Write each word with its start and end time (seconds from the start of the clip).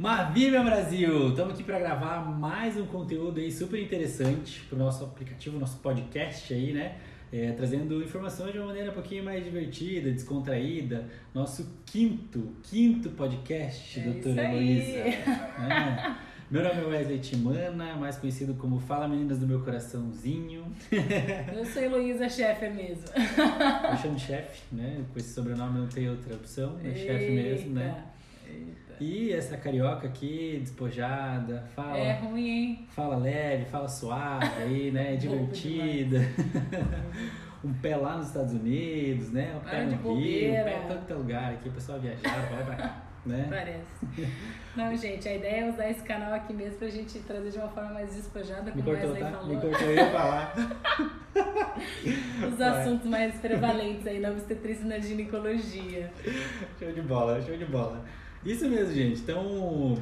Meu 0.00 0.64
Brasil! 0.64 1.28
Estamos 1.28 1.52
aqui 1.52 1.62
para 1.62 1.78
gravar 1.78 2.22
mais 2.22 2.74
um 2.78 2.86
conteúdo 2.86 3.38
aí 3.38 3.52
super 3.52 3.78
interessante 3.78 4.62
para 4.62 4.76
o 4.76 4.78
nosso 4.78 5.04
aplicativo, 5.04 5.58
nosso 5.58 5.76
podcast 5.80 6.54
aí, 6.54 6.72
né? 6.72 6.96
É, 7.30 7.52
trazendo 7.52 8.02
informações 8.02 8.50
de 8.50 8.58
uma 8.58 8.68
maneira 8.68 8.92
um 8.92 8.94
pouquinho 8.94 9.22
mais 9.22 9.44
divertida, 9.44 10.10
descontraída. 10.10 11.06
Nosso 11.34 11.82
quinto, 11.84 12.50
quinto 12.62 13.10
podcast, 13.10 14.00
É 14.00 14.02
doutora 14.04 14.30
isso 14.30 14.40
aí. 14.40 14.56
Heloísa. 14.56 14.98
É. 15.70 16.16
Meu 16.50 16.64
nome 16.64 16.80
é 16.80 16.84
Wesley 16.86 17.18
Timana, 17.18 17.94
mais 17.96 18.16
conhecido 18.16 18.54
como 18.54 18.80
Fala 18.80 19.06
Meninas 19.06 19.38
do 19.38 19.46
Meu 19.46 19.60
Coraçãozinho. 19.60 20.64
Eu 21.54 21.66
sou 21.66 21.82
Heloísa 21.82 22.26
Chefe 22.26 22.70
mesmo. 22.70 23.04
Eu 23.06 23.96
chamo 23.98 24.14
de 24.14 24.22
chefe, 24.22 24.62
né? 24.72 25.04
Com 25.12 25.18
esse 25.18 25.34
sobrenome 25.34 25.78
não 25.78 25.88
tem 25.88 26.08
outra 26.08 26.36
opção, 26.36 26.78
é 26.82 26.94
chefe 26.94 27.30
mesmo, 27.32 27.74
né? 27.74 28.02
Eita. 28.48 28.89
E 29.00 29.32
essa 29.32 29.56
carioca 29.56 30.06
aqui, 30.06 30.58
despojada, 30.60 31.64
fala, 31.74 31.96
É 31.96 32.18
ruim, 32.18 32.48
hein? 32.48 32.88
fala 32.90 33.16
leve, 33.16 33.64
fala 33.64 33.88
suave 33.88 34.46
aí, 34.62 34.90
né? 34.90 35.16
Divertida. 35.20 36.18
um 37.64 37.72
pé 37.72 37.96
lá 37.96 38.18
nos 38.18 38.26
Estados 38.26 38.52
Unidos, 38.52 39.30
né? 39.32 39.56
Um 39.56 39.60
pé 39.68 39.84
no 39.86 39.90
Rio, 40.14 40.50
um 40.50 40.64
pé 40.64 40.86
em 41.08 41.12
é 41.12 41.14
lugar 41.14 41.52
aqui, 41.54 41.70
o 41.70 41.72
pessoal 41.72 41.98
viajar, 41.98 42.46
vai 42.50 42.64
pra 42.64 42.74
cá, 42.76 43.02
né? 43.24 43.46
Parece. 43.48 44.30
Não, 44.76 44.94
gente, 44.94 45.26
a 45.26 45.34
ideia 45.34 45.64
é 45.64 45.70
usar 45.70 45.90
esse 45.90 46.02
canal 46.02 46.34
aqui 46.34 46.52
mesmo 46.52 46.78
pra 46.78 46.88
gente 46.88 47.18
trazer 47.20 47.50
de 47.50 47.56
uma 47.58 47.68
forma 47.68 47.94
mais 47.94 48.14
despojada, 48.14 48.70
como 48.70 48.82
o 48.82 48.84
cortou, 48.84 49.12
Wesley 49.12 49.22
tá? 49.22 49.30
falou. 49.30 49.48
Me 49.48 49.60
cortou, 49.62 49.88
eu 49.88 49.94
ia 49.94 50.10
falar. 50.10 50.54
Os 52.46 52.58
Vai. 52.58 52.68
assuntos 52.68 53.08
mais 53.08 53.34
prevalentes 53.36 54.06
aí 54.06 54.20
na 54.20 54.28
obstetrícia 54.30 54.84
e 54.84 54.88
na 54.88 54.98
ginecologia. 54.98 56.12
Show 56.78 56.92
de 56.92 57.00
bola, 57.00 57.40
show 57.40 57.56
de 57.56 57.64
bola. 57.64 58.04
Isso 58.44 58.68
mesmo, 58.68 58.94
gente. 58.94 59.20
Então, 59.20 59.98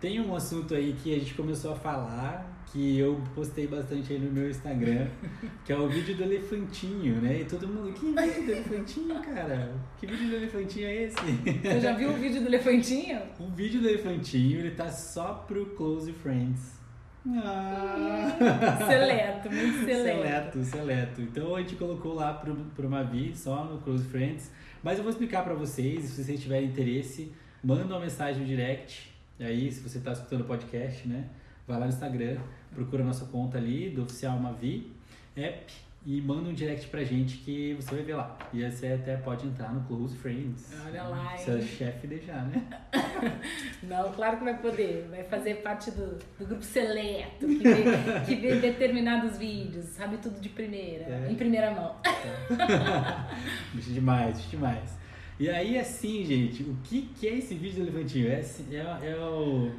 tem 0.00 0.20
um 0.20 0.34
assunto 0.34 0.74
aí 0.74 0.94
que 1.02 1.14
a 1.14 1.18
gente 1.18 1.34
começou 1.34 1.72
a 1.72 1.76
falar, 1.76 2.64
que 2.72 2.98
eu 2.98 3.20
postei 3.34 3.66
bastante 3.66 4.12
aí 4.12 4.18
no 4.18 4.30
meu 4.30 4.48
Instagram, 4.48 5.08
que 5.64 5.72
é 5.72 5.76
o 5.76 5.88
vídeo 5.88 6.16
do 6.16 6.22
elefantinho, 6.22 7.20
né? 7.20 7.40
E 7.40 7.44
todo 7.44 7.66
mundo, 7.66 7.92
que 7.92 8.06
vídeo 8.06 8.46
do 8.46 8.52
elefantinho, 8.52 9.20
cara? 9.20 9.74
Que 9.98 10.06
vídeo 10.06 10.28
do 10.28 10.36
elefantinho 10.36 10.86
é 10.86 11.02
esse? 11.04 11.16
Você 11.16 11.80
já 11.80 11.92
viu 11.92 12.10
o 12.10 12.14
vídeo 12.14 12.40
do 12.40 12.46
elefantinho? 12.46 13.20
O 13.40 13.50
vídeo 13.50 13.80
do 13.80 13.88
elefantinho, 13.88 14.60
ele 14.60 14.70
tá 14.70 14.88
só 14.88 15.44
pro 15.46 15.66
Close 15.74 16.12
Friends. 16.12 16.80
Ah. 17.26 18.78
Seleto, 18.86 19.50
muito 19.50 19.84
seleto. 19.84 20.22
Seleto, 20.22 20.64
seleto. 20.64 21.22
Então 21.22 21.54
a 21.54 21.60
gente 21.60 21.76
colocou 21.76 22.14
lá 22.14 22.32
pro, 22.32 22.54
pro 22.54 22.88
Mavi, 22.88 23.36
só 23.36 23.64
no 23.64 23.78
Close 23.82 24.04
Friends. 24.04 24.50
Mas 24.82 24.96
eu 24.96 25.04
vou 25.04 25.10
explicar 25.10 25.44
pra 25.44 25.54
vocês, 25.54 26.04
se 26.04 26.24
vocês 26.24 26.40
tiverem 26.40 26.68
interesse, 26.68 27.32
manda 27.62 27.84
uma 27.94 28.00
mensagem 28.00 28.40
no 28.42 28.46
direct. 28.46 29.10
E 29.38 29.44
aí, 29.44 29.70
se 29.72 29.80
você 29.80 30.00
tá 30.00 30.12
escutando 30.12 30.42
o 30.42 30.44
podcast, 30.44 31.06
né? 31.08 31.24
Vai 31.66 31.78
lá 31.78 31.86
no 31.86 31.92
Instagram, 31.92 32.36
procura 32.74 33.02
a 33.02 33.06
nossa 33.06 33.24
conta 33.26 33.58
ali, 33.58 33.90
do 33.90 34.02
Oficial 34.02 34.38
Mavi 34.38 34.92
App, 35.36 35.72
e 36.04 36.20
manda 36.20 36.48
um 36.48 36.52
direct 36.54 36.88
pra 36.88 37.04
gente 37.04 37.36
que 37.38 37.74
você 37.74 37.94
vai 37.94 38.04
ver 38.04 38.14
lá. 38.14 38.36
E 38.52 38.64
aí 38.64 38.70
você 38.72 38.88
até 38.88 39.16
pode 39.16 39.46
entrar 39.46 39.72
no 39.72 39.82
Close 39.84 40.16
Friends. 40.16 40.74
Olha 40.84 41.02
lá, 41.04 41.34
hein? 41.38 41.62
chefe 41.62 42.06
deixar, 42.06 42.44
né? 42.46 42.66
Não, 43.84 44.10
claro 44.12 44.38
que 44.38 44.44
vai 44.44 44.56
poder. 44.58 45.06
Vai 45.10 45.22
fazer 45.24 45.56
parte 45.56 45.90
do, 45.90 46.18
do 46.38 46.46
grupo 46.46 46.62
seleto, 46.62 47.46
que 47.46 47.58
vê, 47.58 47.84
que 48.26 48.34
vê 48.36 48.54
determinados 48.60 49.36
vídeos, 49.38 49.84
sabe 49.86 50.16
tudo 50.18 50.40
de 50.40 50.48
primeira, 50.48 51.04
É. 51.04 51.28
em 51.30 51.34
primeira 51.34 51.70
mão. 51.70 51.96
Bicho 53.74 53.92
demais, 53.92 54.36
bicho 54.38 54.50
demais. 54.50 54.99
E 55.40 55.48
aí, 55.48 55.78
assim, 55.78 56.22
gente, 56.22 56.62
o 56.64 56.76
que, 56.84 57.08
que 57.18 57.26
é 57.26 57.38
esse 57.38 57.54
vídeo 57.54 57.76
do 57.76 57.88
elefantinho? 57.88 58.28
É, 58.28 58.44
é, 58.70 59.10
é 59.10 59.16
o, 59.16 59.72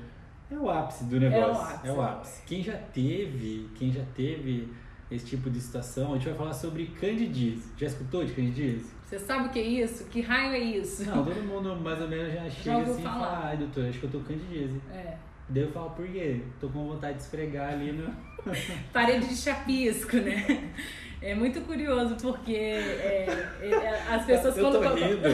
é 0.49 0.55
o 0.55 0.67
ápice 0.67 1.03
do 1.03 1.19
negócio. 1.19 1.61
ápice. 1.61 1.87
É 1.87 1.91
o 1.91 2.01
ápice. 2.01 2.41
Quem 2.47 2.63
já 2.63 2.75
teve, 2.75 3.69
quem 3.75 3.91
já 3.91 4.03
teve 4.15 4.67
esse 5.11 5.23
tipo 5.23 5.51
de 5.51 5.61
situação, 5.61 6.13
a 6.13 6.15
gente 6.15 6.29
vai 6.29 6.33
falar 6.33 6.53
sobre 6.53 6.87
candidíase. 6.87 7.69
Já 7.77 7.85
escutou 7.85 8.25
de 8.25 8.33
candidíase? 8.33 8.89
Você 9.05 9.19
sabe 9.19 9.49
o 9.49 9.51
que 9.51 9.59
é 9.59 9.61
isso? 9.61 10.05
Que 10.05 10.21
raio 10.21 10.53
é 10.53 10.59
isso? 10.59 11.05
Não, 11.05 11.23
todo 11.23 11.43
mundo 11.43 11.75
mais 11.75 12.01
ou 12.01 12.07
menos 12.07 12.33
já 12.33 12.49
chega 12.49 12.77
ouviu 12.77 12.93
assim 12.93 13.01
e 13.01 13.05
falar. 13.05 13.19
fala, 13.19 13.45
ai 13.49 13.57
doutor, 13.57 13.85
acho 13.85 13.99
que 13.99 14.05
eu 14.05 14.09
tô 14.09 14.17
com 14.17 14.25
candidíase. 14.25 14.81
É. 14.91 15.17
Daí 15.47 15.61
eu 15.61 15.71
falo, 15.71 15.91
por 15.91 16.07
quê? 16.07 16.41
Tô 16.59 16.69
com 16.69 16.87
vontade 16.87 17.17
de 17.17 17.23
esfregar 17.23 17.73
ali 17.73 17.91
no... 17.91 18.11
Parede 18.91 19.27
de 19.27 19.35
chapisco, 19.35 20.15
né? 20.17 20.73
É 21.21 21.35
muito 21.35 21.61
curioso 21.61 22.15
porque 22.15 22.55
é, 22.55 23.27
é, 23.61 24.03
as 24.09 24.25
pessoas 24.25 24.57
eu 24.57 24.71
tô 24.71 24.79
rindo, 24.95 25.27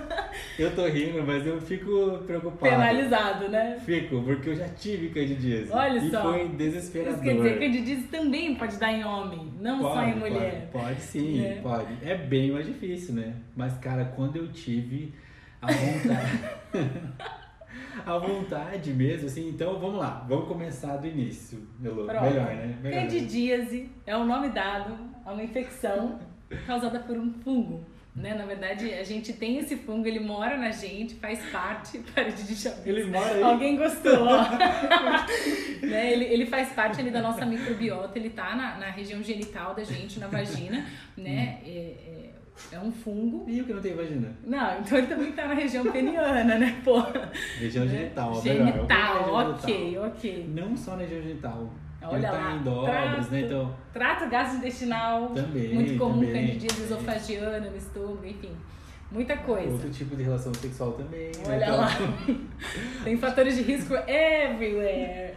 eu 0.58 0.74
tô 0.74 0.86
rindo, 0.86 1.22
mas 1.26 1.46
eu 1.46 1.60
fico 1.60 2.18
preocupado. 2.26 2.58
penalizado, 2.72 3.48
né? 3.50 3.78
Fico, 3.84 4.22
porque 4.22 4.48
eu 4.50 4.56
já 4.56 4.66
tive 4.70 5.10
candidíase. 5.10 5.70
Olha 5.70 5.98
e 5.98 6.10
só. 6.10 6.22
foi 6.22 6.44
Isso 6.44 6.52
desesperador. 6.54 7.20
quer 7.22 7.34
dizer 7.36 7.58
candidíase 7.58 8.02
também 8.04 8.54
pode 8.54 8.78
dar 8.78 8.90
em 8.90 9.04
homem, 9.04 9.52
não 9.60 9.82
só 9.82 10.02
em 10.04 10.14
mulher. 10.14 10.70
Pode, 10.72 10.84
pode 10.86 11.00
sim, 11.02 11.40
Né? 11.42 11.60
pode. 11.62 11.98
É 12.02 12.16
bem 12.16 12.50
mais 12.52 12.64
difícil, 12.64 13.14
né? 13.14 13.34
Mas, 13.54 13.76
cara, 13.76 14.06
quando 14.16 14.36
eu 14.36 14.48
tive 14.50 15.12
a 15.60 15.66
vontade. 15.66 16.40
a 18.04 18.18
vontade 18.18 18.92
mesmo, 18.92 19.26
assim, 19.26 19.48
então 19.48 19.78
vamos 19.78 19.98
lá, 19.98 20.24
vamos 20.28 20.48
começar 20.48 20.96
do 20.96 21.06
início. 21.06 21.66
Pronto. 21.80 22.06
Melhor, 22.06 22.54
né? 22.54 22.78
Melhor. 22.82 23.02
Candidíase 23.02 23.90
é 24.04 24.16
o 24.16 24.24
nome 24.24 24.50
dado 24.50 24.96
a 25.24 25.32
uma 25.32 25.42
infecção 25.42 26.18
causada 26.66 27.00
por 27.00 27.16
um 27.16 27.32
fungo. 27.32 27.84
Né? 28.14 28.32
Na 28.32 28.46
verdade, 28.46 28.94
a 28.94 29.04
gente 29.04 29.34
tem 29.34 29.58
esse 29.58 29.76
fungo, 29.76 30.08
ele 30.08 30.20
mora 30.20 30.56
na 30.56 30.70
gente, 30.70 31.16
faz 31.16 31.38
parte, 31.50 31.98
parede 32.14 32.44
de 32.44 32.56
chapisco. 32.56 32.88
Ele 32.88 33.04
mora 33.04 33.34
aí. 33.34 33.42
Alguém 33.42 33.76
gostou, 33.76 34.26
ó. 34.26 34.42
né? 35.86 36.12
ele, 36.12 36.24
ele 36.24 36.46
faz 36.46 36.70
parte 36.70 36.98
ali 36.98 37.10
da 37.10 37.20
nossa 37.20 37.44
microbiota, 37.44 38.18
ele 38.18 38.30
tá 38.30 38.56
na, 38.56 38.78
na 38.78 38.86
região 38.86 39.22
genital 39.22 39.74
da 39.74 39.84
gente, 39.84 40.18
na 40.18 40.28
vagina, 40.28 40.86
né? 41.14 41.60
É, 41.62 41.68
é, 41.68 42.25
é 42.72 42.78
um 42.78 42.90
fungo. 42.90 43.44
E 43.48 43.60
o 43.60 43.64
que 43.64 43.72
não 43.72 43.80
tem 43.80 43.94
vagina? 43.94 44.32
Não, 44.44 44.80
então 44.80 44.98
ele 44.98 45.06
também 45.06 45.32
tá 45.32 45.46
na 45.46 45.54
região 45.54 45.84
peniana, 45.90 46.58
né, 46.58 46.80
pô? 46.84 47.02
Região 47.58 47.86
genital, 47.86 48.32
ó, 48.34 48.42
melhor. 48.42 48.66
Genital, 48.66 49.24
Vamos 49.24 49.64
ok, 49.64 49.98
ok. 49.98 50.50
Não 50.54 50.76
só 50.76 50.92
na 50.92 50.98
região 51.02 51.22
genital. 51.22 51.70
Olha 52.02 52.16
Ele 52.18 52.26
tá 52.26 52.32
lá, 52.32 52.52
em 52.54 52.62
dobras, 52.62 53.30
né? 53.30 53.40
Então, 53.40 53.74
Trato 53.92 54.28
gastrointestinal, 54.28 55.28
Também, 55.30 55.74
muito 55.74 55.98
comum, 55.98 56.20
também. 56.24 56.46
candidíase 56.46 56.82
esofagiana 56.84 57.68
no 57.70 57.76
estômago, 57.76 58.24
enfim, 58.24 58.52
muita 59.10 59.36
coisa. 59.36 59.70
outro 59.72 59.90
tipo 59.90 60.16
de 60.16 60.22
relação 60.22 60.52
sexual 60.54 60.92
também. 60.92 61.26
né? 61.28 61.42
Olha 61.46 61.64
Então, 61.64 61.76
lá, 61.76 61.88
tem 63.04 63.16
fatores 63.16 63.56
de 63.56 63.62
risco 63.62 63.94
everywhere. 63.94 65.34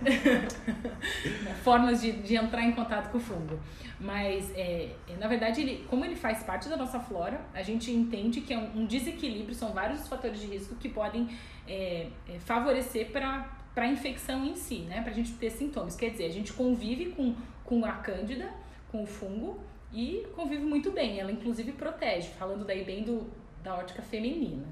Formas 1.63 2.01
de, 2.01 2.11
de 2.13 2.35
entrar 2.35 2.63
em 2.63 2.71
contato 2.71 3.11
com 3.11 3.17
o 3.17 3.21
fungo. 3.21 3.59
Mas, 3.99 4.49
é, 4.55 4.91
é, 5.07 5.17
na 5.19 5.27
verdade, 5.27 5.61
ele, 5.61 5.85
como 5.89 6.05
ele 6.05 6.15
faz 6.15 6.41
parte 6.43 6.69
da 6.69 6.77
nossa 6.77 6.99
flora, 6.99 7.41
a 7.53 7.61
gente 7.61 7.91
entende 7.91 8.41
que 8.41 8.53
é 8.53 8.57
um, 8.57 8.81
um 8.81 8.85
desequilíbrio, 8.85 9.53
são 9.53 9.73
vários 9.73 10.01
os 10.01 10.07
fatores 10.07 10.39
de 10.39 10.47
risco 10.47 10.75
que 10.75 10.87
podem 10.87 11.27
é, 11.67 12.07
é, 12.27 12.39
favorecer 12.39 13.11
para 13.11 13.49
a 13.75 13.87
infecção 13.87 14.45
em 14.45 14.55
si, 14.55 14.79
né? 14.79 15.01
Para 15.01 15.11
a 15.11 15.15
gente 15.15 15.33
ter 15.33 15.49
sintomas. 15.49 15.95
Quer 15.95 16.11
dizer, 16.11 16.25
a 16.25 16.31
gente 16.31 16.53
convive 16.53 17.07
com, 17.07 17.35
com 17.63 17.85
a 17.85 17.91
cândida, 17.91 18.49
com 18.89 19.03
o 19.03 19.05
fungo, 19.05 19.59
e 19.91 20.25
convive 20.35 20.63
muito 20.63 20.91
bem. 20.91 21.19
Ela, 21.19 21.31
inclusive, 21.31 21.71
protege, 21.73 22.29
falando 22.29 22.63
daí 22.63 22.83
bem 22.83 23.03
do, 23.03 23.27
da 23.63 23.75
ótica 23.75 24.01
feminina. 24.01 24.65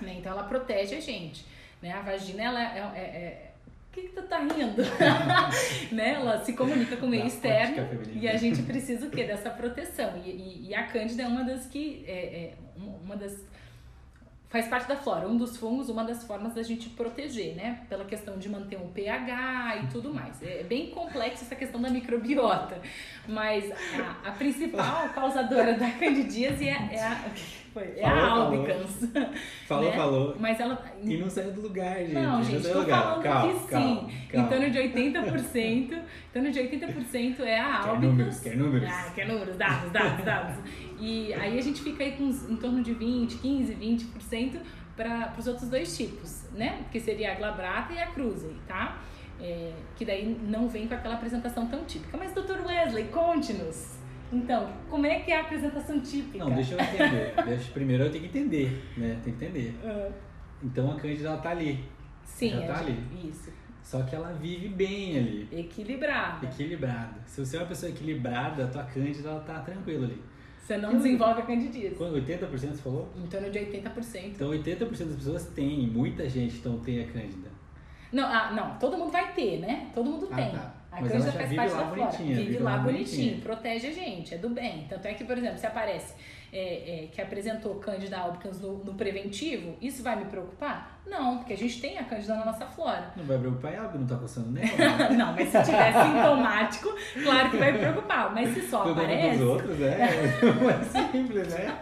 Né? 0.00 0.16
Então, 0.18 0.32
ela 0.32 0.44
protege 0.44 0.94
a 0.96 1.00
gente. 1.00 1.44
Né? 1.80 1.92
A 1.92 2.00
vagina, 2.00 2.42
ela 2.42 2.62
é... 2.62 2.78
é, 2.94 3.00
é 3.00 3.48
o 3.88 3.94
que, 3.94 4.08
que 4.08 4.14
tu 4.14 4.22
tá 4.22 4.38
rindo? 4.38 4.82
né? 5.92 6.14
Ela 6.14 6.42
se 6.42 6.54
comunica 6.54 6.96
com 6.96 7.04
o 7.04 7.08
meio 7.10 7.26
externo 7.26 7.86
e 8.14 8.26
a 8.26 8.38
gente 8.38 8.62
precisa 8.62 9.06
o 9.06 9.10
quê? 9.10 9.24
Dessa 9.24 9.50
proteção. 9.50 10.16
E, 10.24 10.30
e, 10.30 10.68
e 10.68 10.74
a 10.74 10.86
cândida 10.86 11.24
é 11.24 11.26
uma 11.26 11.44
das 11.44 11.66
que... 11.66 12.02
É, 12.06 12.12
é 12.12 12.54
uma 13.04 13.16
das 13.16 13.38
faz 14.52 14.68
parte 14.68 14.86
da 14.86 14.96
flora, 14.96 15.26
um 15.26 15.36
dos 15.36 15.56
fungos, 15.56 15.88
uma 15.88 16.04
das 16.04 16.22
formas 16.24 16.52
da 16.52 16.62
gente 16.62 16.90
proteger, 16.90 17.56
né? 17.56 17.80
Pela 17.88 18.04
questão 18.04 18.36
de 18.38 18.50
manter 18.50 18.76
um 18.76 18.88
pH 18.88 19.78
e 19.82 19.86
tudo 19.86 20.12
mais. 20.12 20.42
É 20.42 20.62
bem 20.62 20.90
complexa 20.90 21.44
essa 21.44 21.56
questão 21.56 21.80
da 21.80 21.88
microbiota, 21.88 22.78
mas 23.26 23.72
a, 23.98 24.28
a 24.28 24.32
principal 24.32 25.08
causadora 25.14 25.72
da 25.72 25.90
candidíase 25.92 26.68
é, 26.68 26.90
é 26.92 27.02
a, 27.02 27.16
foi? 27.72 27.94
É 27.96 28.04
a 28.04 28.10
Falou, 28.10 28.28
falou. 28.28 28.58
albicans. 28.58 29.10
Falou, 29.66 29.90
né? 29.90 29.96
falou. 29.96 30.36
Mas 30.38 30.60
ela... 30.60 30.84
E 31.02 31.16
não 31.16 31.30
saiu 31.30 31.52
do 31.52 31.62
lugar, 31.62 31.96
gente. 32.00 32.12
Não, 32.12 32.42
gente, 32.44 32.68
tô 32.68 32.80
lugar. 32.80 33.02
falando 33.02 33.22
calma, 33.22 33.52
que 33.54 33.68
calma, 33.68 33.88
sim. 33.88 34.28
calma. 34.28 34.46
Em 34.46 34.50
torno 34.50 34.70
de 34.70 34.78
80%, 34.78 35.64
em 35.64 36.04
torno 36.30 36.50
de 36.50 36.60
80% 36.60 37.40
é 37.40 37.58
a 37.58 37.78
Quer 37.78 37.88
albicans. 37.88 38.02
números, 38.02 38.40
quer 38.40 38.56
números? 38.58 38.90
Ah, 38.92 39.12
quer 39.14 39.26
números, 39.26 39.56
dados, 39.56 39.90
dados, 39.92 40.24
dados. 40.26 40.56
E 41.02 41.34
aí 41.34 41.58
a 41.58 41.60
gente 41.60 41.82
fica 41.82 42.04
aí 42.04 42.12
com 42.12 42.28
em 42.28 42.56
torno 42.56 42.80
de 42.80 42.94
20, 42.94 43.38
15, 43.38 43.74
20% 43.74 44.60
para 44.96 45.34
os 45.36 45.48
outros 45.48 45.68
dois 45.68 45.96
tipos, 45.96 46.44
né? 46.52 46.84
Que 46.92 47.00
seria 47.00 47.32
a 47.32 47.34
glabrata 47.34 47.92
e 47.92 47.98
a 47.98 48.06
cruzi, 48.06 48.54
tá? 48.68 49.02
É, 49.40 49.72
que 49.96 50.04
daí 50.04 50.38
não 50.46 50.68
vem 50.68 50.86
com 50.86 50.94
aquela 50.94 51.16
apresentação 51.16 51.66
tão 51.66 51.84
típica. 51.84 52.16
Mas, 52.16 52.32
doutor 52.32 52.64
Wesley, 52.64 53.06
conte-nos. 53.08 53.96
Então, 54.32 54.72
como 54.88 55.04
é 55.04 55.18
que 55.18 55.32
é 55.32 55.38
a 55.38 55.40
apresentação 55.40 55.98
típica? 56.00 56.44
Não, 56.44 56.54
deixa 56.54 56.74
eu 56.74 56.80
entender. 56.80 57.34
Deixa, 57.44 57.72
primeiro 57.72 58.04
eu 58.04 58.10
tenho 58.12 58.22
que 58.22 58.38
entender, 58.38 58.84
né? 58.96 59.18
Tem 59.24 59.34
que 59.34 59.44
entender. 59.44 59.74
Ah, 59.84 60.08
Então 60.62 60.92
a 60.92 60.94
Cândida 60.94 61.30
ela 61.30 61.38
tá 61.38 61.50
ali. 61.50 61.84
Sim, 62.24 62.50
já 62.50 62.62
tá 62.62 62.78
ali. 62.78 62.96
Isso. 63.28 63.50
Só 63.82 64.02
que 64.04 64.14
ela 64.14 64.32
vive 64.34 64.68
bem 64.68 65.18
ali. 65.18 65.48
Equilibrada. 65.50 66.46
Equilibrada. 66.46 67.20
Se 67.26 67.44
você 67.44 67.56
é 67.56 67.60
uma 67.60 67.66
pessoa 67.66 67.90
equilibrada, 67.90 68.64
a 68.64 68.68
tua 68.68 68.84
cândida 68.84 69.28
ela 69.28 69.40
tá 69.40 69.58
tranquila 69.58 70.06
ali. 70.06 70.22
Você 70.62 70.76
não 70.76 70.96
desenvolve 70.96 71.40
a 71.40 71.44
candidíase. 71.44 71.96
Quando 71.96 72.14
80% 72.24 72.48
você 72.48 72.82
falou? 72.82 73.08
Em 73.16 73.26
torno 73.26 73.50
de 73.50 73.58
80%. 73.58 74.26
Então 74.26 74.50
80% 74.50 74.78
das 74.88 75.16
pessoas 75.16 75.46
têm, 75.48 75.88
muita 75.88 76.28
gente 76.28 76.56
então 76.56 76.78
tem 76.78 77.00
a 77.02 77.06
cândida. 77.06 77.50
Não, 78.12 78.24
ah, 78.24 78.52
não, 78.52 78.78
todo 78.78 78.96
mundo 78.96 79.10
vai 79.10 79.32
ter, 79.32 79.58
né? 79.58 79.90
Todo 79.94 80.08
mundo 80.08 80.28
Ah, 80.30 80.36
tem. 80.36 80.50
tá. 80.52 80.74
A 80.92 81.00
Mas 81.00 81.10
cândida 81.10 81.32
faz 81.32 81.54
parte 81.54 81.74
da 81.74 81.86
flora. 81.86 82.10
Vive, 82.10 82.34
vive 82.44 82.58
lá 82.58 82.76
bonitinho, 82.78 83.40
protege 83.40 83.86
a 83.88 83.92
gente, 83.92 84.34
é 84.34 84.38
do 84.38 84.50
bem. 84.50 84.86
Tanto 84.88 85.06
é 85.08 85.14
que, 85.14 85.24
por 85.24 85.36
exemplo, 85.36 85.58
se 85.58 85.66
aparece 85.66 86.14
é, 86.52 87.04
é, 87.04 87.06
que 87.06 87.20
apresentou 87.20 87.76
Cândida 87.76 88.18
albicans 88.18 88.60
no, 88.60 88.84
no 88.84 88.92
preventivo, 88.92 89.74
isso 89.80 90.02
vai 90.02 90.16
me 90.16 90.26
preocupar? 90.26 91.00
Não, 91.06 91.38
porque 91.38 91.54
a 91.54 91.56
gente 91.56 91.80
tem 91.80 91.98
a 91.98 92.04
Cândida 92.04 92.34
na 92.36 92.44
nossa 92.44 92.66
flora. 92.66 93.10
Não 93.16 93.24
vai 93.24 93.38
preocupar, 93.38 93.72
é 93.72 93.78
algo, 93.78 93.98
não 93.98 94.06
tá 94.06 94.16
coçando 94.16 94.50
nem. 94.50 94.64
não, 95.16 95.32
mas 95.32 95.48
se 95.48 95.62
tiver 95.62 95.92
sintomático, 95.92 96.94
claro 97.24 97.50
que 97.50 97.56
vai 97.56 97.72
me 97.72 97.78
preocupar. 97.78 98.34
Mas 98.34 98.52
se 98.52 98.68
só 98.68 98.82
Cuidando 98.82 99.04
aparece. 99.04 99.38
dos 99.38 99.48
outros, 99.48 99.80
é. 99.80 100.02
é 100.02 101.10
simples, 101.10 101.48
né? 101.48 101.78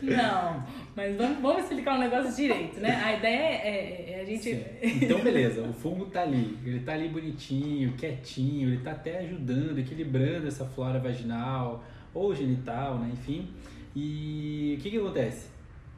Não, 0.00 0.64
mas 0.96 1.16
vamos, 1.16 1.38
vamos 1.40 1.62
explicar 1.64 1.96
o 1.96 2.00
negócio 2.00 2.34
direito, 2.34 2.80
né? 2.80 3.02
A 3.04 3.12
ideia 3.12 3.36
é, 3.36 3.68
é- 3.68 4.12
é 4.12 4.20
a 4.22 4.24
gente. 4.24 4.42
Sim. 4.42 4.64
Então, 5.02 5.18
beleza, 5.20 5.60
o 5.60 5.72
fungo 5.74 6.06
tá 6.06 6.22
ali. 6.22 6.58
Ele 6.64 6.80
tá 6.80 6.94
ali 6.94 7.08
bonitinho, 7.08 7.92
quietinho, 7.92 8.70
ele 8.70 8.82
tá 8.82 8.92
até 8.92 9.18
ajudando, 9.18 9.78
equilibrando 9.78 10.48
essa 10.48 10.64
flora 10.64 10.98
vaginal 10.98 11.84
ou 12.14 12.34
genital, 12.34 12.98
né? 12.98 13.10
Enfim. 13.12 13.50
E 13.94 14.76
o 14.78 14.82
que 14.82 14.90
que 14.90 14.98
acontece? 14.98 15.48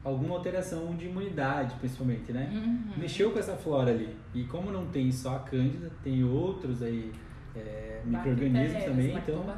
Alguma 0.03 0.35
alteração 0.35 0.95
de 0.95 1.05
imunidade, 1.05 1.75
principalmente, 1.75 2.31
né? 2.31 2.49
Uhum. 2.51 2.97
Mexeu 2.97 3.31
com 3.31 3.39
essa 3.39 3.55
flora 3.55 3.91
ali. 3.91 4.09
E 4.33 4.43
como 4.45 4.71
não 4.71 4.87
tem 4.87 5.11
só 5.11 5.35
a 5.35 5.39
cândida, 5.39 5.91
tem 6.03 6.23
outros 6.23 6.81
aí 6.81 7.11
é, 7.55 8.01
micro-organismos 8.05 8.83
também, 8.83 9.15
então 9.15 9.43
né? 9.43 9.57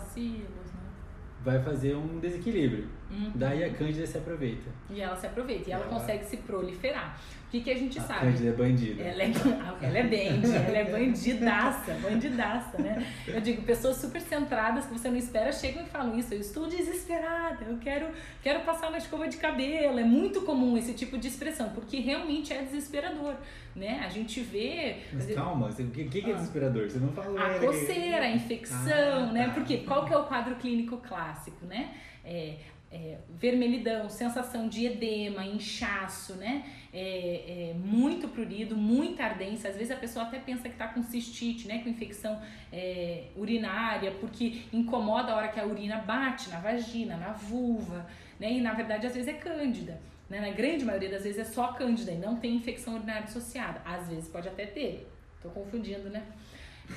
vai 1.44 1.62
fazer 1.62 1.96
um 1.96 2.20
desequilíbrio. 2.20 2.88
Uhum. 3.10 3.32
Daí 3.36 3.64
a 3.64 3.70
cândida 3.74 4.06
se 4.06 4.18
aproveita. 4.18 4.70
E 4.90 5.02
ela 5.02 5.16
se 5.16 5.26
aproveita, 5.26 5.70
e 5.70 5.74
ela 5.74 5.84
Ela- 5.86 5.94
consegue 5.94 6.26
se 6.26 6.38
proliferar. 6.38 7.20
O 7.48 7.52
que, 7.52 7.62
que 7.62 7.72
a 7.72 7.76
gente 7.76 7.98
A 7.98 8.04
sabe? 8.04 8.20
cândida 8.28 8.50
é 8.50 8.52
bandida. 8.52 9.02
Ela 9.02 9.24
é, 9.24 9.32
ela 9.82 9.98
é 9.98 10.04
band, 10.04 10.48
ela 10.68 10.78
é 10.78 10.84
bandidaça, 10.92 11.94
bandidaça, 11.96 12.78
né? 12.80 13.04
Eu 13.28 13.42
digo, 13.42 13.64
pessoas 13.64 13.98
super 13.98 14.22
centradas 14.22 14.86
que 14.86 14.94
você 14.94 15.10
não 15.10 15.18
espera 15.18 15.52
chegam 15.52 15.82
e 15.84 15.88
falam 15.88 16.16
isso. 16.20 16.32
Eu 16.32 16.40
estou 16.40 16.68
desesperada, 16.68 17.66
eu 17.66 17.78
quero, 17.80 18.06
quero 18.44 18.60
passar 18.60 18.90
uma 18.90 19.00
escova 19.00 19.28
de 19.28 19.38
cabelo. 19.38 19.98
É 20.00 20.04
muito 20.04 20.42
comum 20.42 20.78
esse 20.78 20.94
tipo 20.94 21.18
de 21.18 21.28
expressão, 21.28 21.70
porque 21.70 22.00
realmente 22.00 22.54
é 22.54 22.62
desesperador, 22.62 23.34
né? 23.76 24.04
A 24.06 24.10
gente 24.10 24.42
vê. 24.42 24.98
Mas 25.12 25.34
calma, 25.34 25.72
você- 25.72 25.82
o 25.82 25.90
que, 25.90 26.06
que 26.06 26.30
é 26.30 26.34
desesperador? 26.36 26.88
Você 26.88 27.00
não 27.00 27.12
falou 27.12 27.36
A 27.40 27.50
coceira, 27.58 28.26
a 28.26 28.32
infecção, 28.32 29.30
Ah, 29.30 29.34
né? 29.34 29.48
tá. 29.48 29.54
Porque 29.56 29.78
qual 29.80 30.06
que 30.06 30.14
é 30.14 30.18
o 30.18 30.26
quadro 30.26 30.54
clínico 30.58 30.98
clássico, 30.98 31.66
né? 31.66 31.96
É, 32.24 32.58
é, 32.92 33.18
vermelhidão, 33.30 34.10
sensação 34.10 34.68
de 34.68 34.86
edema, 34.86 35.46
inchaço, 35.46 36.34
né? 36.36 36.66
É, 36.92 37.70
é, 37.70 37.74
muito 37.76 38.28
prurido, 38.28 38.76
muita 38.76 39.24
ardência. 39.24 39.70
Às 39.70 39.76
vezes 39.76 39.92
a 39.92 39.96
pessoa 39.96 40.26
até 40.26 40.40
pensa 40.40 40.68
que 40.68 40.76
tá 40.76 40.88
com 40.88 41.04
cistite, 41.04 41.68
né? 41.68 41.80
Com 41.84 41.90
infecção 41.90 42.42
é, 42.74 43.26
urinária, 43.36 44.12
porque 44.20 44.62
incomoda 44.74 45.32
a 45.32 45.36
hora 45.36 45.48
que 45.50 45.60
a 45.60 45.66
urina 45.66 45.98
bate 45.98 46.50
na 46.50 46.60
vagina, 46.60 47.16
na 47.16 47.32
vulva, 47.32 48.08
né? 48.40 48.54
E 48.54 48.62
na 48.62 48.74
verdade 48.74 49.06
às 49.06 49.14
vezes 49.14 49.28
é 49.28 49.34
cândida. 49.34 50.02
Né? 50.30 50.40
Na 50.42 50.50
grande 50.50 50.86
maioria 50.86 51.10
das 51.10 51.24
vezes 51.24 51.40
é 51.40 51.44
só 51.44 51.74
cândida 51.74 52.12
e 52.12 52.18
não 52.18 52.36
tem 52.36 52.56
infecção 52.56 52.96
urinária 52.96 53.24
associada. 53.24 53.82
Às 53.86 54.08
vezes 54.10 54.28
pode 54.28 54.48
até 54.48 54.66
ter. 54.66 55.08
Tô 55.42 55.50
confundindo, 55.50 56.10
né? 56.10 56.24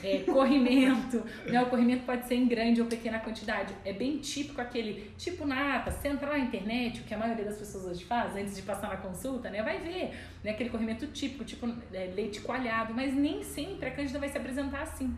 É, 0.03 0.19
corrimento, 0.21 1.23
né? 1.47 1.63
O 1.63 1.67
corrimento 1.67 2.05
pode 2.05 2.27
ser 2.27 2.35
em 2.35 2.47
grande 2.47 2.81
ou 2.81 2.87
pequena 2.87 3.21
quantidade. 3.21 3.75
É 3.85 3.93
bem 3.93 4.19
típico 4.19 4.61
aquele 4.61 5.13
tipo 5.17 5.47
nata. 5.47 5.91
Se 5.91 6.09
entrar 6.09 6.31
na 6.31 6.39
internet, 6.39 7.01
o 7.01 7.05
que 7.05 7.15
a 7.15 7.19
maioria 7.19 7.45
das 7.45 7.59
pessoas 7.59 7.85
hoje 7.85 8.05
faz, 8.05 8.35
antes 8.37 8.57
de 8.57 8.63
passar 8.63 8.89
na 8.89 8.97
consulta, 8.97 9.51
né? 9.51 9.63
Vai 9.63 9.81
ver, 9.81 10.13
né? 10.43 10.53
Aquele 10.53 10.71
corrimento 10.71 11.07
típico, 11.09 11.45
tipo 11.45 11.69
é, 11.93 12.11
leite 12.15 12.41
coalhado, 12.41 12.95
mas 12.95 13.15
nem 13.15 13.43
sempre 13.43 13.89
a 13.89 13.91
cândida 13.91 14.19
vai 14.19 14.29
se 14.29 14.39
apresentar 14.39 14.83
assim. 14.83 15.15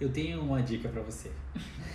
Eu 0.00 0.12
tenho 0.12 0.40
uma 0.42 0.62
dica 0.62 0.88
pra 0.88 1.02
você. 1.02 1.30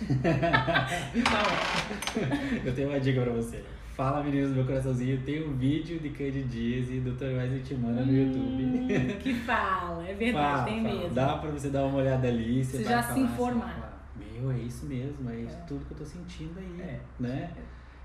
Eu 2.64 2.74
tenho 2.74 2.88
uma 2.88 3.00
dica 3.00 3.22
pra 3.22 3.32
você. 3.32 3.64
Fala, 3.94 4.24
meninos 4.24 4.50
do 4.50 4.56
meu 4.56 4.64
coraçãozinho. 4.66 5.22
Tem 5.22 5.46
um 5.46 5.52
vídeo 5.56 6.00
de 6.00 6.10
candidíase 6.10 6.98
do 6.98 7.12
Dr. 7.12 7.26
Wesley 7.36 7.60
te 7.62 7.74
manda 7.74 8.04
no 8.04 8.12
YouTube. 8.12 8.64
hum, 8.64 8.88
que 9.22 9.34
fala, 9.34 10.04
é 10.08 10.12
verdade, 10.14 10.46
Fala, 10.52 10.64
tem 10.64 10.82
fala. 10.82 10.94
mesmo. 11.00 11.14
Dá 11.14 11.36
pra 11.38 11.50
você 11.50 11.68
dar 11.70 11.84
uma 11.84 11.98
olhada 11.98 12.26
ali. 12.26 12.64
Você 12.64 12.78
Você 12.78 12.84
já 12.84 13.02
se 13.02 13.08
falar, 13.10 13.20
informar. 13.20 13.74
falar, 13.74 14.08
Meu, 14.16 14.50
é 14.50 14.58
isso 14.58 14.86
mesmo. 14.86 15.30
É 15.30 15.36
isso 15.36 15.54
É. 15.56 15.60
tudo 15.68 15.84
que 15.86 15.92
eu 15.92 15.98
tô 15.98 16.04
sentindo 16.04 16.58
aí. 16.58 16.80
É. 16.80 17.00
Né? 17.20 17.50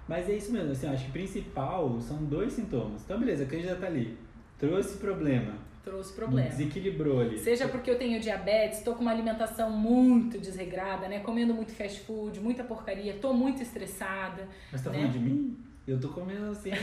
Mas 0.08 0.30
é 0.30 0.34
isso 0.38 0.52
mesmo. 0.52 0.72
Assim, 0.72 0.86
eu 0.86 0.94
acho 0.94 1.04
que 1.06 1.10
o 1.10 1.14
principal 1.14 2.00
são 2.02 2.24
dois 2.26 2.54
sintomas. 2.54 3.02
Então, 3.04 3.20
beleza, 3.20 3.44
a 3.44 3.48
cândida 3.48 3.76
tá 3.76 3.88
ali. 3.88 4.16
Trouxe 4.60 4.98
problema. 4.98 5.54
Trouxe 5.84 6.14
problema. 6.14 6.50
Desequilibrou 6.50 7.22
ali. 7.22 7.40
Seja 7.40 7.68
porque 7.68 7.90
eu 7.90 7.98
tenho 7.98 8.20
diabetes, 8.20 8.82
tô 8.82 8.94
com 8.94 9.02
uma 9.02 9.12
alimentação 9.12 9.72
muito 9.72 10.38
desregrada, 10.38 11.08
né? 11.08 11.20
Comendo 11.22 11.54
muito 11.54 11.72
fast 11.72 12.02
food, 12.02 12.40
muita 12.42 12.64
porcaria, 12.64 13.14
tô 13.20 13.34
muito 13.34 13.64
estressada, 13.64 14.48
Mas 14.72 14.84
tá 14.84 14.92
né? 14.92 14.98
falando 15.00 15.14
de 15.14 15.20
mim? 15.20 15.58
Eu 15.90 16.00
tô 16.00 16.10
comendo 16.10 16.52
assim. 16.52 16.70
né? 16.70 16.78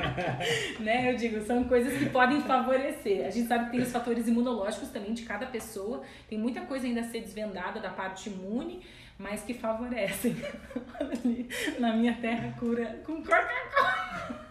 né? 0.80 1.12
Eu 1.12 1.16
digo, 1.16 1.42
são 1.42 1.64
coisas 1.64 1.98
que 1.98 2.08
podem 2.08 2.40
favorecer. 2.40 3.26
A 3.26 3.30
gente 3.30 3.46
sabe 3.46 3.66
que 3.66 3.72
tem 3.72 3.80
os 3.80 3.92
fatores 3.92 4.26
imunológicos 4.26 4.88
também 4.88 5.12
de 5.12 5.22
cada 5.22 5.44
pessoa, 5.44 6.02
tem 6.26 6.38
muita 6.38 6.62
coisa 6.62 6.86
ainda 6.86 7.02
a 7.02 7.04
ser 7.04 7.20
desvendada 7.20 7.80
da 7.80 7.90
parte 7.90 8.30
imune, 8.30 8.82
mas 9.18 9.42
que 9.42 9.52
favorecem. 9.52 10.34
Na 11.78 11.94
minha 11.94 12.14
terra 12.14 12.54
cura 12.58 12.98
com 13.04 13.22
Coca-Cola. 13.22 14.48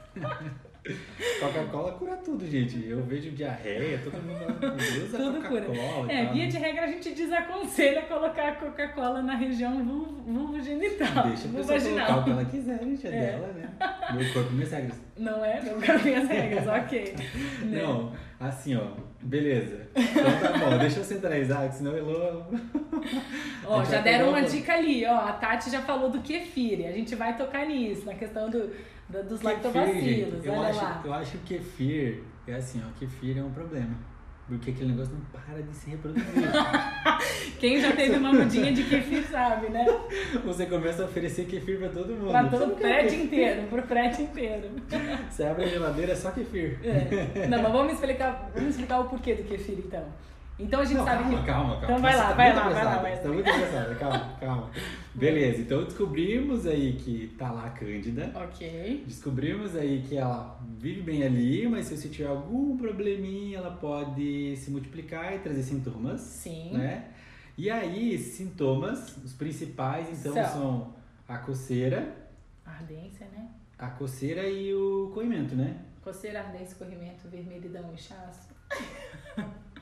Coca-Cola 1.40 1.92
cura 1.94 2.16
tudo, 2.18 2.46
gente. 2.48 2.86
Eu 2.88 3.04
vejo 3.04 3.32
diarreia, 3.32 4.00
todo 4.04 4.14
mundo 4.22 4.76
usa 5.06 5.18
Tudo 5.18 5.42
cura. 5.48 5.62
Coca-Cola. 5.66 6.12
É, 6.12 6.26
via 6.34 6.48
de 6.48 6.58
regra 6.58 6.84
a 6.86 6.88
gente 6.88 7.12
desaconselha 7.12 8.02
colocar 8.04 8.50
a 8.50 8.56
Coca-Cola 8.56 9.22
na 9.22 9.36
região 9.36 9.84
vulvo, 9.84 10.62
genital, 10.62 11.28
Deixa 11.28 11.48
a 11.48 11.52
pessoa 11.52 11.52
colocar 11.52 11.62
o 11.62 11.66
vaginal. 11.66 12.24
que 12.24 12.30
ela 12.32 12.46
quiser, 12.46 12.80
gente. 12.84 13.08
É, 13.08 13.10
É. 13.10 13.20
dela, 13.32 13.48
né? 13.54 13.70
Meu 14.14 14.34
corpo, 14.34 14.52
minhas 14.52 14.72
regras. 14.72 15.00
Não 15.18 15.44
é? 15.46 15.62
Não 15.62 15.80
quero 15.80 16.04
minhas 16.04 16.28
regras, 16.28 16.68
ok. 16.68 17.16
Né? 17.64 17.80
Assim, 18.40 18.76
ó. 18.76 18.88
Beleza. 19.22 19.88
Então 19.96 20.40
tá 20.40 20.58
bom, 20.60 20.78
deixa 20.78 21.00
eu 21.00 21.04
centralizar, 21.04 21.72
senão 21.72 21.94
o 21.94 21.98
Elô. 21.98 22.44
Ó, 23.66 23.84
já 23.84 24.00
deram 24.02 24.30
uma 24.30 24.42
o- 24.42 24.46
dica 24.46 24.74
ali, 24.74 25.06
ó. 25.06 25.16
A 25.16 25.34
Tati 25.34 25.70
já 25.72 25.82
falou 25.82 26.10
do 26.12 26.22
kefir. 26.22 26.86
A 26.88 26.92
gente 26.92 27.16
vai 27.16 27.36
tocar 27.36 27.66
nisso, 27.66 28.06
na 28.06 28.14
questão 28.14 28.50
do, 28.50 28.70
do- 29.10 29.24
dos 29.24 29.40
Kefir, 29.42 29.54
lactobacilos. 29.56 30.46
eu 30.46 30.62
acho, 30.62 30.78
lá. 30.80 31.02
Eu 31.04 31.14
acho 31.14 31.32
que 31.40 31.56
o 31.56 31.58
kefir 31.60 32.24
é 32.48 32.54
assim, 32.54 32.82
ó. 32.86 33.00
Kefir 33.00 33.38
é 33.40 33.44
um 33.44 33.52
problema. 33.52 33.96
Porque 34.48 34.72
aquele 34.72 34.92
negócio 34.92 35.14
não 35.14 35.22
para 35.26 35.62
de 35.62 35.76
se 35.76 35.90
reproduzir. 35.90 36.24
Quem 37.60 37.82
já 37.82 37.92
teve 37.92 38.16
uma 38.16 38.32
mudinha 38.32 38.72
de 38.72 38.84
kefir 38.86 39.24
sabe, 39.28 39.70
né? 39.70 39.86
Você 40.46 40.66
começa 40.66 41.02
a 41.04 41.06
oferecer 41.06 41.46
kefir 41.46 41.80
pra 41.80 41.90
todo 41.90 42.14
mundo. 42.14 42.32
Pra 42.32 42.46
todo 42.46 42.72
o 42.72 42.76
quer 42.76 43.02
prédio 43.02 43.24
inteiro, 43.24 43.68
pro 43.68 43.82
prédio 43.82 44.24
inteiro. 44.24 44.70
Você 45.30 45.44
abre 45.44 45.66
a 45.66 45.68
geladeira, 45.68 46.14
é 46.14 46.16
só 46.16 46.32
kefir. 46.32 46.80
É. 46.82 47.48
Não, 47.48 47.62
mas 47.62 47.72
vamos 47.74 47.94
explicar, 48.00 48.50
vamos 48.56 48.70
explicar 48.70 49.00
o 49.02 49.10
porquê 49.10 49.36
do 49.36 49.44
kefir, 49.44 49.80
então. 49.80 50.06
Então 50.60 50.80
a 50.82 50.86
gente 50.86 50.98
Não, 50.98 51.06
sabe 51.06 51.24
calma, 51.24 51.40
que. 51.40 51.46
calma, 51.46 51.70
calma. 51.70 51.84
Então 51.86 52.02
vai 52.02 52.12
Você 52.14 52.18
lá, 52.18 52.28
tá 52.30 52.34
vai 52.34 52.56
lá, 52.56 52.62
vai 52.64 52.74
lá, 52.74 52.80
apressada, 52.96 53.02
vai 53.02 53.16
Você 53.16 53.22
tá 53.22 53.30
muito 53.30 53.50
apressada, 53.50 53.96
calma, 53.96 54.34
calma. 54.40 54.72
Beleza, 55.14 55.62
então 55.62 55.84
descobrimos 55.84 56.66
aí 56.66 56.94
que 56.94 57.36
tá 57.38 57.52
lá 57.52 57.66
a 57.66 57.70
Cândida. 57.70 58.32
Ok. 58.34 59.04
Descobrimos 59.06 59.76
aí 59.76 60.02
que 60.08 60.18
ela 60.18 60.60
vive 60.80 61.02
bem 61.02 61.24
ali, 61.24 61.68
mas 61.68 61.86
se 61.86 61.96
você 61.98 62.10
tiver 62.10 62.30
algum 62.30 62.76
probleminha, 62.76 63.60
ela 63.60 63.72
pode 63.72 64.56
se 64.58 64.72
multiplicar 64.72 65.36
e 65.36 65.40
trazer 65.40 65.62
sintomas, 65.62 66.22
Sim. 66.22 66.72
né? 66.74 67.06
E 67.56 67.70
aí, 67.70 68.18
sintomas, 68.18 69.16
os 69.18 69.34
principais, 69.34 70.20
então, 70.26 70.34
São. 70.34 70.46
são 70.54 70.94
a 71.28 71.38
coceira, 71.38 72.16
Ardência, 72.66 73.28
né? 73.34 73.48
a 73.80 73.88
coceira 73.90 74.48
e 74.48 74.74
o 74.74 75.12
corrimento, 75.14 75.56
né? 75.56 75.78
Coceira, 76.04 76.40
ardência, 76.42 76.76
corrimento, 76.78 77.28
vermelhidão, 77.28 77.92
inchaço. 77.94 78.50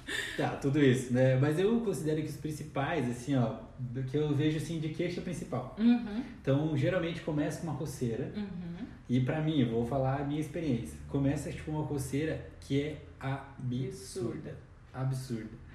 Tá, 0.38 0.50
tudo 0.50 0.84
isso, 0.84 1.14
né? 1.14 1.38
Mas 1.38 1.58
eu 1.58 1.80
considero 1.82 2.22
que 2.22 2.28
os 2.28 2.38
principais, 2.38 3.10
assim, 3.10 3.36
ó, 3.36 3.56
do 3.80 4.04
que 4.04 4.16
eu 4.16 4.34
vejo 4.36 4.58
assim 4.58 4.80
de 4.80 4.90
queixa 4.90 5.22
principal. 5.22 5.76
Uhum. 5.80 6.24
Então, 6.42 6.78
geralmente 6.78 7.22
começa 7.22 7.62
com 7.62 7.68
uma 7.68 7.78
coceira. 7.78 8.32
Uhum. 8.36 8.86
E 9.10 9.20
pra 9.22 9.42
mim, 9.42 9.62
eu 9.62 9.70
vou 9.70 9.86
falar 9.86 10.22
a 10.22 10.24
minha 10.24 10.40
experiência. 10.40 10.98
Começa 11.08 11.52
tipo 11.52 11.72
uma 11.72 11.88
coceira 11.88 12.46
que 12.60 12.82
é 12.82 13.02
absurda. 13.20 14.56
Absurda. 14.94 15.66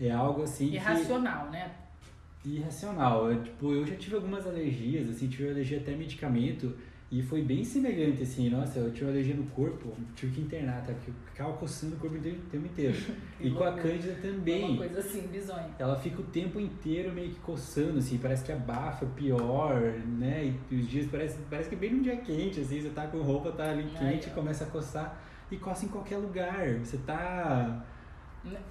É 0.00 0.10
algo 0.10 0.42
assim 0.42 0.72
Irracional, 0.72 1.50
né? 1.50 1.70
que 2.46 2.56
irracional. 2.56 3.30
Eu, 3.30 3.42
tipo, 3.42 3.72
eu 3.72 3.84
já 3.84 3.96
tive 3.96 4.14
algumas 4.14 4.46
alergias, 4.46 5.10
assim, 5.10 5.26
tive 5.28 5.50
alergia 5.50 5.78
até 5.78 5.94
a 5.94 5.96
medicamento 5.96 6.76
E 7.16 7.22
foi 7.22 7.40
bem 7.40 7.64
semelhante, 7.64 8.22
assim, 8.22 8.50
nossa, 8.50 8.78
eu 8.78 8.92
uma 9.00 9.10
alergia 9.10 9.34
no 9.34 9.46
corpo, 9.46 9.90
tive 10.14 10.32
que 10.34 10.40
internar, 10.42 10.82
tá? 10.82 10.92
Porque 10.92 11.10
eu 11.10 11.14
ficava 11.24 11.52
coçando 11.54 11.96
o 11.96 11.98
corpo 11.98 12.18
o 12.18 12.20
tempo 12.20 12.66
inteiro. 12.66 12.94
e 13.40 13.50
com 13.52 13.64
a 13.64 13.72
Cândida 13.72 14.14
também. 14.20 14.72
Uma 14.72 14.76
coisa 14.76 14.98
assim, 14.98 15.26
bizonha. 15.28 15.70
Ela 15.78 15.96
fica 15.96 16.20
o 16.20 16.24
tempo 16.24 16.60
inteiro 16.60 17.14
meio 17.14 17.30
que 17.30 17.40
coçando, 17.40 18.00
assim, 18.00 18.18
parece 18.18 18.44
que 18.44 18.52
abafa 18.52 19.06
pior, 19.06 19.80
né? 20.18 20.54
E 20.70 20.74
os 20.74 20.86
dias 20.86 21.06
parece, 21.10 21.38
parece 21.48 21.70
que 21.70 21.76
bem 21.76 21.94
num 21.94 22.02
dia 22.02 22.18
quente, 22.18 22.60
assim, 22.60 22.82
você 22.82 22.90
tá 22.90 23.06
com 23.06 23.22
roupa, 23.22 23.50
tá 23.50 23.70
ali 23.70 23.84
quente, 23.84 24.28
Ai, 24.28 24.34
começa 24.34 24.64
a 24.64 24.66
coçar 24.66 25.18
e 25.50 25.56
coça 25.56 25.86
em 25.86 25.88
qualquer 25.88 26.18
lugar. 26.18 26.68
Você 26.80 26.98
tá. 26.98 27.82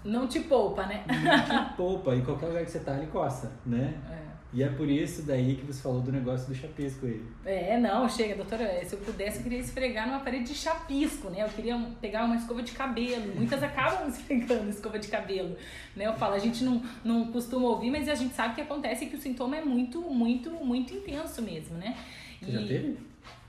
Não 0.04 0.28
te 0.28 0.42
poupa, 0.42 0.86
né? 0.86 1.04
Não 1.08 1.66
te 1.66 1.74
poupa, 1.76 2.14
em 2.14 2.24
qualquer 2.24 2.46
lugar 2.46 2.64
que 2.64 2.70
você 2.70 2.80
tá, 2.80 2.96
ele 2.96 3.08
coça, 3.08 3.52
né? 3.66 4.00
É. 4.08 4.35
E 4.56 4.64
é 4.64 4.70
por 4.70 4.90
isso 4.90 5.24
daí 5.24 5.58
que 5.58 5.66
você 5.66 5.82
falou 5.82 6.02
do 6.02 6.14
negócio 6.14 6.48
do 6.48 6.56
chapisco 6.56 7.06
aí. 7.06 7.22
É, 7.44 7.78
não, 7.78 8.08
chega, 8.08 8.36
doutora, 8.36 8.86
se 8.86 8.96
eu 8.96 9.00
pudesse, 9.00 9.40
eu 9.40 9.44
queria 9.44 9.60
esfregar 9.60 10.08
numa 10.08 10.22
parede 10.22 10.46
de 10.46 10.56
chapisco, 10.56 11.30
né? 11.30 11.44
Eu 11.44 11.50
queria 11.50 11.78
pegar 12.00 12.24
uma 12.24 12.38
escova 12.38 12.64
de 12.64 12.72
cabelo. 12.72 13.36
Muitas 13.36 13.62
acabam 13.62 14.08
esfregando 14.08 14.70
escova 14.70 14.98
de 14.98 15.10
cabelo, 15.10 15.58
né? 15.94 16.08
Eu 16.08 16.14
falo, 16.14 16.36
a 16.36 16.40
gente 16.40 16.64
não, 16.64 16.82
não 17.04 17.34
costuma 17.34 17.68
ouvir, 17.68 17.92
mas 17.92 18.08
a 18.08 18.16
gente 18.16 18.34
sabe 18.34 18.56
que 18.56 18.62
acontece 18.62 19.08
que 19.08 19.18
o 19.18 19.20
sintoma 19.20 19.58
é 19.58 19.66
muito, 19.66 20.00
muito, 20.00 20.50
muito 20.52 20.94
intenso 20.94 21.42
mesmo, 21.42 21.78
né? 21.78 21.98
Você 22.42 22.52
e... 22.52 22.54
já 22.54 22.66
teve? 22.66 22.98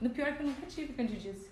No 0.01 0.09
pior 0.09 0.35
que 0.35 0.43
eu 0.43 0.47
nunca 0.47 0.65
tive 0.67 0.91
candidíase. 0.91 1.47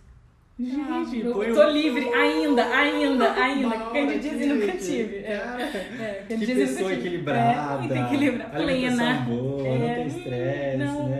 Gente, 0.57 1.19
eu 1.19 1.53
tô 1.53 1.69
livre 1.69 2.13
ainda, 2.13 2.63
ainda, 2.63 3.33
ainda. 3.33 3.77
Candidíase 3.77 4.45
nunca 4.45 4.71
tive. 4.77 5.17
É, 5.17 6.23
é, 6.29 6.35
que 6.37 6.45
pessoa 6.45 6.93
equilibrada. 6.93 7.83
É, 7.83 7.87
tem 7.89 8.03
equilibrar, 8.05 8.51
plena. 8.51 9.13
Boa, 9.27 9.67
é, 9.67 9.77
não 9.77 9.95
tem 9.95 10.07
estresse, 10.07 10.77
não, 10.77 11.09
né? 11.09 11.14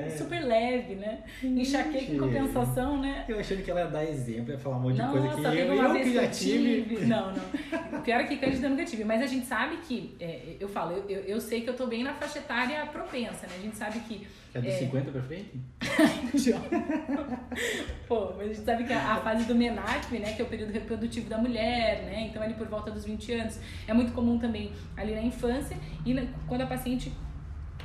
Né? 1.44 1.62
Enxaqueca 1.62 2.12
em 2.12 2.18
compensação, 2.18 3.02
né? 3.02 3.26
Eu 3.28 3.40
achando 3.40 3.64
que 3.64 3.72
ela 3.72 3.82
ia 3.82 3.88
dar 3.88 4.06
exemplo, 4.06 4.52
ia 4.52 4.58
falar 4.58 4.78
um 4.78 4.82
monte 4.82 4.96
de 4.96 5.08
coisa 5.08 5.28
que 5.28 5.58
eu, 5.58 5.74
eu 5.74 5.94
que 5.94 6.14
já 6.14 6.28
tive. 6.28 6.84
tive. 6.84 7.06
Não, 7.06 7.34
não. 7.34 8.02
Pior 8.02 8.22
é 8.22 8.24
que 8.24 8.38
Cândida 8.38 8.66
eu 8.66 8.70
nunca 8.70 8.86
tive. 8.86 9.04
Mas 9.04 9.22
a 9.22 9.28
gente 9.28 9.46
sabe 9.46 9.78
que, 9.78 10.16
é, 10.20 10.56
eu 10.60 10.68
falo, 10.68 11.04
eu, 11.10 11.22
eu 11.22 11.42
sei 11.42 11.62
que 11.62 11.70
eu 11.70 11.76
tô 11.76 11.88
bem 11.88 12.04
na 12.04 12.14
faixa 12.14 12.40
etária 12.40 12.86
propensa, 12.86 13.48
né? 13.48 13.54
A 13.58 13.62
gente 13.62 13.76
sabe 13.76 14.00
que 14.00 14.26
é 14.56 14.62
dos 14.62 14.74
é... 14.74 14.80
50 14.80 15.12
pra 15.12 15.22
frente? 15.22 15.52
Pô, 18.08 18.32
mas 18.38 18.40
a 18.40 18.54
gente 18.54 18.64
sabe 18.64 18.86
que 18.86 18.94
a, 18.94 19.16
a 19.16 19.18
fase 19.18 19.44
do 19.44 19.54
menarque, 19.54 20.18
né, 20.18 20.32
que 20.32 20.42
é 20.42 20.46
o 20.46 20.48
período 20.48 20.72
reprodutivo 20.72 21.30
da 21.30 21.38
mulher, 21.38 22.04
né, 22.04 22.28
então 22.30 22.42
ali 22.42 22.54
por 22.54 22.66
volta 22.68 22.90
dos 22.90 23.04
20 23.04 23.34
anos, 23.34 23.60
é 23.86 23.94
muito 23.94 24.14
comum 24.14 24.40
também 24.40 24.72
ali 24.96 25.14
na 25.14 25.22
infância 25.22 25.76
e 26.06 26.14
na, 26.14 26.24
quando 26.48 26.62
a 26.62 26.68
paciente 26.68 27.12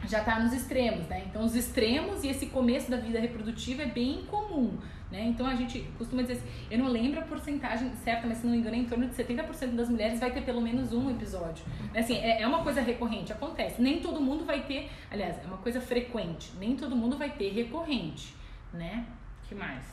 já 0.07 0.21
está 0.21 0.40
nos 0.40 0.52
extremos, 0.52 1.07
né? 1.09 1.25
Então 1.28 1.45
os 1.45 1.54
extremos 1.54 2.25
e 2.25 2.28
esse 2.28 2.47
começo 2.47 2.90
da 2.90 2.97
vida 2.97 3.21
reprodutiva 3.21 3.83
é 3.83 3.87
bem 3.87 4.25
comum. 4.26 4.78
Né? 5.11 5.25
Então 5.26 5.45
a 5.45 5.57
gente 5.57 5.80
costuma 5.99 6.23
dizer 6.23 6.35
assim, 6.35 6.49
eu 6.71 6.78
não 6.78 6.87
lembro 6.87 7.19
a 7.19 7.23
porcentagem 7.23 7.92
certa, 7.97 8.28
mas 8.28 8.38
se 8.38 8.47
não 8.47 8.52
me 8.52 8.59
engano, 8.59 8.76
é 8.76 8.78
em 8.78 8.85
torno 8.85 9.09
de 9.09 9.14
70% 9.14 9.75
das 9.75 9.88
mulheres 9.88 10.21
vai 10.21 10.30
ter 10.30 10.42
pelo 10.42 10.61
menos 10.61 10.92
um 10.92 11.11
episódio. 11.11 11.64
Assim, 11.97 12.16
é, 12.19 12.42
é 12.42 12.47
uma 12.47 12.62
coisa 12.62 12.80
recorrente, 12.80 13.33
acontece. 13.33 13.83
Nem 13.83 14.00
todo 14.00 14.21
mundo 14.21 14.45
vai 14.45 14.62
ter, 14.62 14.88
aliás, 15.11 15.37
é 15.42 15.47
uma 15.47 15.57
coisa 15.57 15.80
frequente, 15.80 16.52
nem 16.61 16.76
todo 16.76 16.95
mundo 16.95 17.16
vai 17.16 17.30
ter 17.30 17.50
recorrente, 17.52 18.35
né? 18.73 19.04
que 19.50 19.54
mais? 19.57 19.85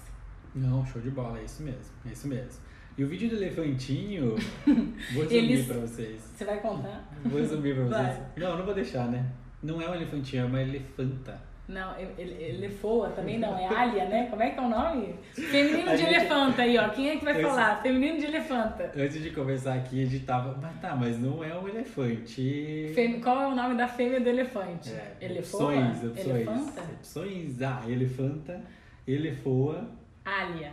Não, 0.54 0.86
show 0.86 1.02
de 1.02 1.10
bola, 1.10 1.40
é 1.40 1.44
isso 1.44 1.64
mesmo, 1.64 1.96
é 2.06 2.12
isso 2.12 2.28
mesmo. 2.28 2.62
E 2.96 3.04
o 3.04 3.08
vídeo 3.08 3.28
do 3.30 3.36
elefantinho, 3.36 4.36
vou 5.14 5.24
resumir 5.24 5.36
Eles... 5.36 5.66
pra 5.66 5.78
vocês. 5.80 6.22
Você 6.22 6.46
vai 6.46 6.60
contar? 6.60 7.04
Vou 7.26 7.40
resumir 7.40 7.74
pra 7.74 7.84
vocês. 7.86 8.18
Vai. 8.18 8.28
Não, 8.38 8.58
não 8.58 8.66
vou 8.66 8.76
deixar, 8.76 9.08
né? 9.08 9.26
Não 9.62 9.82
é 9.82 9.90
um 9.90 9.96
elefantinho, 9.96 10.44
é 10.44 10.46
uma 10.46 10.62
elefanta. 10.62 11.40
Não, 11.68 11.94
elefoa 12.00 13.10
também 13.10 13.38
não, 13.38 13.58
é 13.58 13.68
alia, 13.68 14.06
né? 14.06 14.28
Como 14.30 14.42
é 14.42 14.52
que 14.52 14.58
é 14.58 14.62
o 14.62 14.70
nome? 14.70 15.16
Feminino 15.34 15.92
de 15.92 15.98
gente... 15.98 16.14
elefanta 16.14 16.62
aí, 16.62 16.78
ó. 16.78 16.88
Quem 16.90 17.10
é 17.10 17.18
que 17.18 17.26
vai 17.26 17.42
falar? 17.42 17.82
Feminino 17.82 18.18
de 18.18 18.26
elefanta. 18.26 18.90
Antes 18.96 19.22
de 19.22 19.32
começar 19.32 19.74
aqui, 19.74 20.02
a 20.02 20.06
gente 20.06 20.24
tava. 20.24 20.58
Mas 20.62 20.80
tá, 20.80 20.96
mas 20.96 21.20
não 21.20 21.44
é 21.44 21.54
um 21.60 21.68
elefante. 21.68 22.90
Fem... 22.96 23.20
Qual 23.20 23.42
é 23.42 23.48
o 23.48 23.54
nome 23.54 23.76
da 23.76 23.86
fêmea 23.86 24.22
do 24.22 24.30
elefante? 24.30 24.92
É, 24.92 25.18
Elefoa? 25.20 25.74
Opções, 25.74 26.04
opções. 26.06 26.28
Elefanta? 26.28 26.82
Opções. 26.82 27.62
Ah, 27.62 27.84
elefanta, 27.86 28.62
elefoa. 29.06 29.90
Alia. 30.24 30.72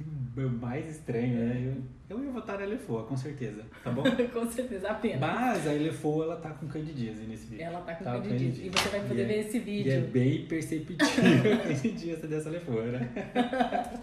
mais 0.58 0.88
estranho, 0.88 1.38
né? 1.38 1.62
Eu, 1.66 1.82
eu 2.18 2.24
ia 2.24 2.30
votar 2.30 2.58
na 2.58 2.64
Elefoa, 2.64 3.04
com 3.04 3.16
certeza, 3.16 3.64
tá 3.82 3.90
bom? 3.90 4.02
com 4.32 4.50
certeza, 4.50 4.88
apenas. 4.88 5.20
Mas 5.20 5.66
a 5.66 5.74
Elefoa, 5.74 6.24
ela 6.24 6.36
tá 6.36 6.50
com 6.50 6.66
candidíase 6.66 7.22
nesse 7.22 7.46
vídeo. 7.46 7.64
Ela 7.64 7.80
tá 7.80 7.94
com 7.94 8.04
tá 8.04 8.12
candidíase. 8.12 8.66
E 8.66 8.70
você 8.70 8.88
vai 8.88 9.00
poder 9.00 9.22
e 9.22 9.26
ver 9.26 9.34
é, 9.34 9.40
esse 9.40 9.58
vídeo. 9.58 9.92
E 9.92 9.94
é 9.94 10.00
bem 10.00 10.46
perceptível 10.46 11.52
a 11.54 11.56
candidíase 11.58 12.26
dessa 12.26 12.48
Elefoa, 12.48 12.84
né? 12.86 13.10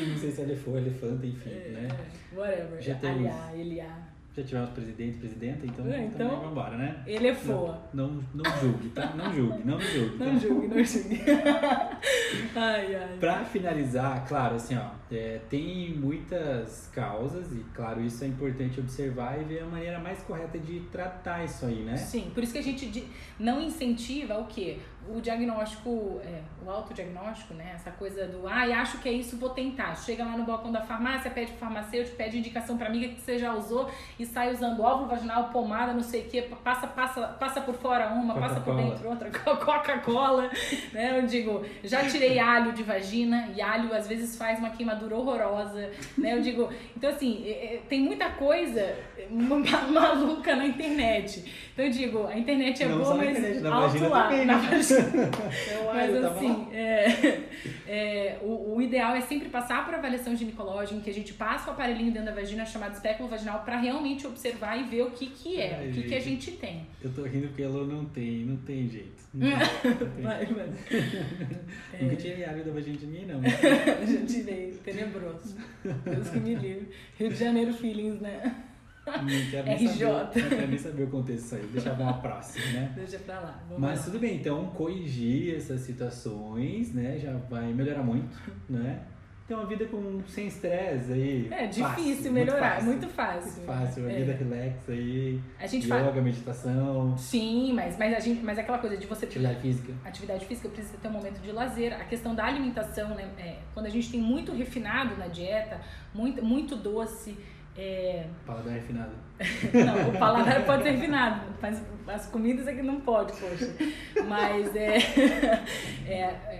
e 0.00 0.06
não 0.06 0.16
sei 0.16 0.30
se 0.30 0.40
é 0.40 0.44
Elefoa, 0.44 0.78
Elefanta, 0.78 1.26
enfim, 1.26 1.50
é, 1.50 1.68
né? 1.68 1.88
Whatever. 2.34 2.80
Já 2.80 2.94
tem 2.96 3.10
Aliá, 3.10 3.52
Eliá. 3.54 4.08
Já 4.34 4.42
tivemos 4.42 4.70
presidente, 4.70 5.18
presidenta, 5.18 5.66
então, 5.66 5.86
é, 5.92 6.04
então 6.04 6.28
vamos 6.30 6.52
embora, 6.52 6.74
né? 6.78 7.02
Ele 7.06 7.28
é 7.28 7.34
foa. 7.34 7.78
Não, 7.92 8.08
não, 8.08 8.24
não 8.32 8.60
julgue, 8.60 8.88
tá? 8.88 9.12
Não 9.14 9.30
julgue, 9.30 9.62
não 9.62 9.78
julgue. 9.78 10.16
Não 10.16 10.40
julgue, 10.40 10.68
não 10.68 10.84
julgue. 10.84 11.20
ai, 12.56 12.96
ai. 12.96 13.16
Pra 13.20 13.44
finalizar, 13.44 14.26
claro, 14.26 14.54
assim, 14.54 14.74
ó, 14.74 14.88
é, 15.10 15.38
tem 15.50 15.94
muitas 15.96 16.88
causas 16.94 17.52
e, 17.52 17.62
claro, 17.74 18.00
isso 18.02 18.24
é 18.24 18.26
importante 18.26 18.80
observar 18.80 19.38
e 19.38 19.44
ver 19.44 19.64
a 19.64 19.66
maneira 19.66 19.98
mais 19.98 20.22
correta 20.22 20.58
de 20.58 20.80
tratar 20.90 21.44
isso 21.44 21.66
aí, 21.66 21.82
né? 21.82 21.98
Sim, 21.98 22.30
por 22.32 22.42
isso 22.42 22.54
que 22.54 22.58
a 22.58 22.62
gente 22.62 23.06
não 23.38 23.60
incentiva 23.60 24.38
o 24.38 24.46
quê? 24.46 24.78
O 25.08 25.20
diagnóstico, 25.20 26.20
é, 26.24 26.40
o 26.64 26.70
autodiagnóstico, 26.70 27.54
né? 27.54 27.72
Essa 27.74 27.90
coisa 27.90 28.26
do, 28.26 28.46
ah, 28.46 28.62
acho 28.80 28.98
que 28.98 29.08
é 29.08 29.12
isso, 29.12 29.36
vou 29.36 29.50
tentar. 29.50 29.94
Chega 29.96 30.24
lá 30.24 30.36
no 30.36 30.44
balcão 30.44 30.70
da 30.70 30.80
farmácia, 30.80 31.30
pede 31.30 31.50
pro 31.52 31.60
farmacêutico, 31.60 32.16
pede 32.16 32.38
indicação 32.38 32.78
pra 32.78 32.86
amiga 32.86 33.08
que 33.08 33.20
você 33.20 33.38
já 33.38 33.52
usou 33.52 33.90
e 34.18 34.24
sai 34.24 34.52
usando 34.52 34.80
óvulo 34.82 35.08
vaginal, 35.08 35.48
pomada, 35.48 35.92
não 35.92 36.02
sei 36.02 36.22
o 36.22 36.24
que, 36.24 36.42
passa, 36.42 36.86
passa, 36.86 37.26
passa 37.28 37.60
por 37.60 37.74
fora 37.74 38.08
uma, 38.08 38.34
passa 38.34 38.60
por 38.60 38.76
dentro 38.76 39.08
outra, 39.08 39.30
Coca-Cola, 39.56 40.50
né? 40.92 41.18
Eu 41.18 41.26
digo, 41.26 41.64
já 41.82 42.08
tirei 42.08 42.38
alho 42.38 42.72
de 42.72 42.82
vagina 42.82 43.50
e 43.56 43.60
alho 43.60 43.92
às 43.94 44.06
vezes 44.06 44.36
faz 44.36 44.58
uma 44.58 44.70
queimadura 44.70 45.16
horrorosa, 45.16 45.90
né? 46.16 46.34
Eu 46.34 46.40
digo, 46.40 46.70
então 46.96 47.10
assim, 47.10 47.42
é, 47.46 47.74
é, 47.74 47.80
tem 47.88 48.00
muita 48.00 48.30
coisa 48.30 48.96
maluca 49.30 50.54
na 50.54 50.66
internet. 50.66 51.44
Então 51.72 51.84
eu 51.84 51.90
digo, 51.90 52.26
a 52.26 52.38
internet 52.38 52.82
é 52.82 52.86
não 52.86 52.98
boa, 52.98 53.14
mas 53.14 53.64
alto 53.64 54.08
lá. 54.08 54.24
Também, 54.24 54.46
né? 54.46 54.54
Mas 55.92 56.24
assim, 56.24 56.68
é, 56.72 57.40
é, 57.86 58.38
o, 58.42 58.76
o, 58.76 58.82
ideal 58.82 59.14
é 59.14 59.20
sempre 59.20 59.48
passar 59.48 59.84
por 59.84 59.94
avaliação 59.94 60.34
ginecológica, 60.34 60.98
em 60.98 61.00
que 61.00 61.10
a 61.10 61.14
gente 61.14 61.34
passa 61.34 61.70
o 61.70 61.72
aparelhinho 61.72 62.12
dentro 62.12 62.26
da 62.26 62.34
vagina 62.34 62.64
chamado 62.64 62.94
espéculo 62.94 63.28
vaginal 63.28 63.62
para 63.64 63.78
realmente 63.78 64.26
observar 64.26 64.78
e 64.78 64.84
ver 64.84 65.02
o 65.02 65.10
que, 65.10 65.26
que 65.26 65.60
é, 65.60 65.76
Ai, 65.76 65.88
o 65.88 65.92
que, 65.92 65.94
gente, 65.94 66.08
que 66.08 66.14
a 66.14 66.20
gente 66.20 66.50
tem. 66.52 66.86
Eu 67.02 67.12
tô 67.12 67.22
rindo 67.22 67.48
porque 67.48 67.62
ela 67.62 67.84
não 67.84 68.04
tem, 68.06 68.44
não 68.44 68.56
tem 68.58 68.88
jeito. 68.88 69.22
Não 69.34 69.48
tem, 69.48 69.58
não 69.90 69.96
tem 69.96 70.22
vai, 70.22 70.46
vai. 70.46 70.68
Nunca 72.00 72.16
tirei 72.16 72.44
água 72.44 72.64
da 72.64 72.72
vagina 72.72 72.96
de 72.96 73.06
mim, 73.06 73.26
não. 73.26 73.42
Já 73.42 74.26
tirei, 74.26 74.72
tenebroso. 74.84 75.56
Deus 76.04 76.28
que 76.30 76.40
me 76.40 76.54
livre. 76.54 76.88
Rio 77.18 77.30
de 77.30 77.36
Janeiro 77.36 77.72
feelings, 77.72 78.20
né? 78.20 78.54
Não 79.06 79.50
quero 79.50 79.66
nem 79.66 79.74
RJ. 79.74 80.06
Saber, 80.06 80.42
não 80.42 80.48
quero 80.50 80.68
nem 80.68 80.78
saber 80.78 81.02
o 81.02 81.06
contexto 81.08 81.42
disso 81.42 81.54
aí. 81.56 81.66
Deixa 81.72 81.90
pra 81.90 82.04
uma 82.04 82.18
próxima, 82.20 82.66
né? 82.66 82.92
Deixa 82.96 83.18
pra 83.18 83.40
lá. 83.40 83.62
Mas 83.76 83.98
lá. 83.98 84.04
tudo 84.04 84.18
bem, 84.20 84.36
então 84.36 84.66
corrigir 84.66 85.56
essas 85.56 85.80
situações, 85.80 86.94
né? 86.94 87.18
Já 87.18 87.32
vai 87.50 87.72
melhorar 87.72 88.02
muito, 88.02 88.36
né? 88.68 89.02
Ter 89.46 89.54
uma 89.54 89.66
vida 89.66 89.84
com, 89.86 90.22
sem 90.28 90.46
estresse 90.46 91.12
aí. 91.12 91.48
É 91.50 91.66
difícil 91.66 92.14
fácil, 92.14 92.32
melhorar, 92.32 92.82
muito 92.84 93.08
fácil. 93.08 93.52
Muito 93.52 93.66
fácil, 93.66 94.04
uma 94.04 94.12
é. 94.12 94.18
vida 94.20 94.32
relax 94.34 94.88
aí. 94.88 95.40
A 95.58 95.66
gente 95.66 95.86
yoga, 95.86 96.22
meditação. 96.22 97.18
Sim, 97.18 97.72
mas, 97.72 97.98
mas, 97.98 98.14
a 98.14 98.20
gente, 98.20 98.40
mas 98.40 98.56
aquela 98.56 98.78
coisa 98.78 98.96
de 98.96 99.04
você. 99.04 99.26
Atividade 99.26 99.60
física. 99.60 99.92
Atividade 100.04 100.46
física 100.46 100.68
precisa 100.68 100.96
ter 100.96 101.08
um 101.08 101.12
momento 101.12 101.40
de 101.40 101.50
lazer. 101.50 101.92
A 101.92 102.04
questão 102.04 102.36
da 102.36 102.44
alimentação, 102.44 103.16
né? 103.16 103.28
É, 103.36 103.56
quando 103.74 103.86
a 103.86 103.90
gente 103.90 104.12
tem 104.12 104.20
muito 104.20 104.52
refinado 104.52 105.16
na 105.16 105.26
dieta, 105.26 105.80
muito, 106.14 106.44
muito 106.44 106.76
doce 106.76 107.36
é... 107.76 108.26
Paladar 108.46 108.74
refinado. 108.74 109.12
não, 109.72 110.10
o 110.10 110.18
paladar 110.18 110.64
pode 110.64 110.82
ser 110.82 110.90
refinado, 110.90 111.54
mas 111.60 111.82
as 112.06 112.26
comidas 112.26 112.66
é 112.66 112.74
que 112.74 112.82
não 112.82 113.00
pode, 113.00 113.32
poxa. 113.32 113.74
Mas 114.28 114.76
é, 114.76 114.96
é, 116.06 116.20
é, 116.20 116.58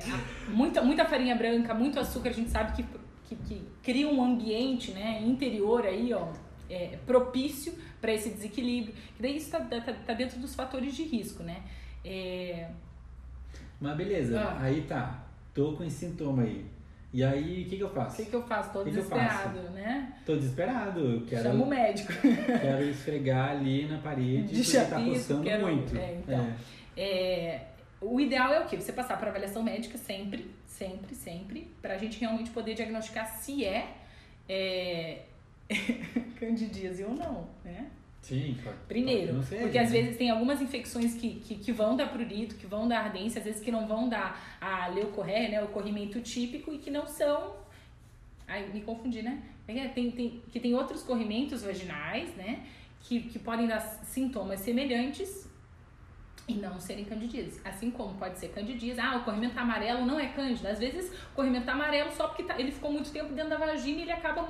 muita, 0.49 0.83
muita 0.83 1.05
farinha 1.05 1.37
branca, 1.37 1.75
muito 1.75 2.01
açúcar, 2.01 2.31
a 2.31 2.33
gente 2.33 2.51
sabe 2.51 2.73
que, 2.73 2.85
que, 3.29 3.37
que 3.37 3.67
cria 3.83 4.09
um 4.09 4.25
ambiente 4.25 4.93
né, 4.93 5.23
interior 5.23 5.85
aí, 5.85 6.13
ó, 6.15 6.29
é, 6.69 6.99
propício 7.07 7.75
para 8.01 8.13
esse 8.13 8.31
desequilíbrio. 8.31 8.95
Que 9.17 9.23
daí 9.23 9.37
isso 9.37 9.55
está 9.55 9.61
tá, 9.61 9.93
tá 9.93 10.15
dentro 10.15 10.41
dos 10.41 10.55
fatores 10.55 10.95
de 10.97 11.05
risco, 11.05 11.43
né? 11.43 11.63
É... 12.05 12.71
Mas 13.81 13.97
beleza, 13.97 14.41
ah. 14.41 14.63
aí 14.63 14.83
tá, 14.83 15.25
tô 15.53 15.73
com 15.73 15.85
esse 15.85 16.07
sintoma 16.07 16.43
aí 16.43 16.65
e 17.13 17.23
aí, 17.23 17.63
o 17.63 17.69
que, 17.69 17.77
que 17.77 17.83
eu 17.83 17.91
faço? 17.91 18.15
O 18.15 18.25
que, 18.25 18.31
que 18.31 18.37
eu 18.37 18.43
faço? 18.43 18.73
Tô 18.73 18.85
que 18.85 18.91
desesperado, 18.91 19.59
que 19.59 19.71
né? 19.73 20.13
Tô 20.25 20.35
desesperado. 20.35 21.27
Quero, 21.29 21.43
Chama 21.43 21.65
o 21.65 21.69
médico. 21.69 22.13
Quero 22.23 22.85
esfregar 22.85 23.51
ali 23.51 23.87
na 23.87 23.99
parede, 23.99 24.55
De 24.55 24.65
porque 24.65 24.87
tá 24.87 25.05
coçando 25.05 25.43
quero, 25.43 25.67
muito. 25.67 25.97
É, 25.97 26.15
então, 26.15 26.53
é. 26.97 27.03
É, 27.03 27.67
o 28.01 28.19
ideal 28.19 28.53
é 28.55 28.61
o 28.61 28.67
quê? 28.67 28.81
Você 28.81 28.93
passar 28.93 29.19
por 29.19 29.29
avaliação 29.29 29.63
médica 29.63 29.99
sempre, 29.99 30.51
sempre, 30.67 31.15
sempre, 31.15 31.71
pra 31.83 31.99
gente 31.99 32.19
realmente 32.19 32.51
poder 32.51 32.75
diagnosticar 32.75 33.27
se 33.27 33.65
é, 33.65 33.95
é 34.49 35.23
candidíase 36.41 37.05
ou 37.05 37.15
não, 37.15 37.47
né? 37.63 37.91
Sim, 38.23 38.57
pode, 38.63 38.77
Primeiro, 38.87 39.35
porque 39.61 39.79
né? 39.79 39.85
às 39.85 39.91
vezes 39.91 40.17
tem 40.17 40.31
algumas 40.31 40.63
infecções 40.63 41.15
que, 41.15 41.41
que, 41.41 41.57
que 41.57 41.73
vão 41.73 41.97
dar 41.97 42.07
prurito, 42.09 42.55
que 42.55 42.67
vão 42.69 42.87
dar 42.87 43.01
ardência, 43.01 43.41
às 43.41 43.45
vezes 43.45 43.61
que 43.61 43.71
não 43.73 43.87
vão 43.87 44.09
dar 44.09 44.57
a 44.61 44.87
leucorreia, 44.87 45.49
né, 45.49 45.63
o 45.63 45.67
corrimento 45.69 46.21
típico 46.21 46.73
e 46.73 46.79
que 46.79 46.89
não 46.91 47.05
são... 47.07 47.57
Ai, 48.47 48.69
me 48.73 48.81
confundi, 48.83 49.23
né? 49.23 49.43
É, 49.67 49.89
Tem, 49.89 50.11
tem, 50.13 50.41
que 50.53 50.61
tem 50.61 50.73
outros 50.75 51.03
corrimentos 51.03 51.63
vaginais, 51.63 52.33
né, 52.37 52.65
que, 53.01 53.23
que 53.23 53.39
podem 53.41 53.67
dar 53.67 53.81
sintomas 53.81 54.61
semelhantes 54.61 55.49
e 56.47 56.55
não 56.55 56.79
serem 56.81 57.05
candidíase. 57.05 57.61
Assim 57.65 57.91
como 57.91 58.15
pode 58.15 58.39
ser 58.39 58.49
candidíase. 58.51 59.01
Ah, 59.01 59.17
o 59.17 59.25
corrimento 59.25 59.59
amarelo 59.59 60.05
não 60.07 60.19
é 60.19 60.29
cândida. 60.29 60.71
Às 60.71 60.79
vezes, 60.79 61.13
o 61.31 61.35
corrimento 61.35 61.69
amarelo 61.71 62.11
só 62.13 62.29
porque 62.29 62.43
tá- 62.45 62.59
ele 62.59 62.71
ficou 62.73 62.91
muito 62.93 63.11
tempo 63.11 63.33
dentro 63.33 63.51
da 63.51 63.57
vagina 63.59 63.99
e 64.01 64.03
ele 64.03 64.13
acaba 64.13 64.49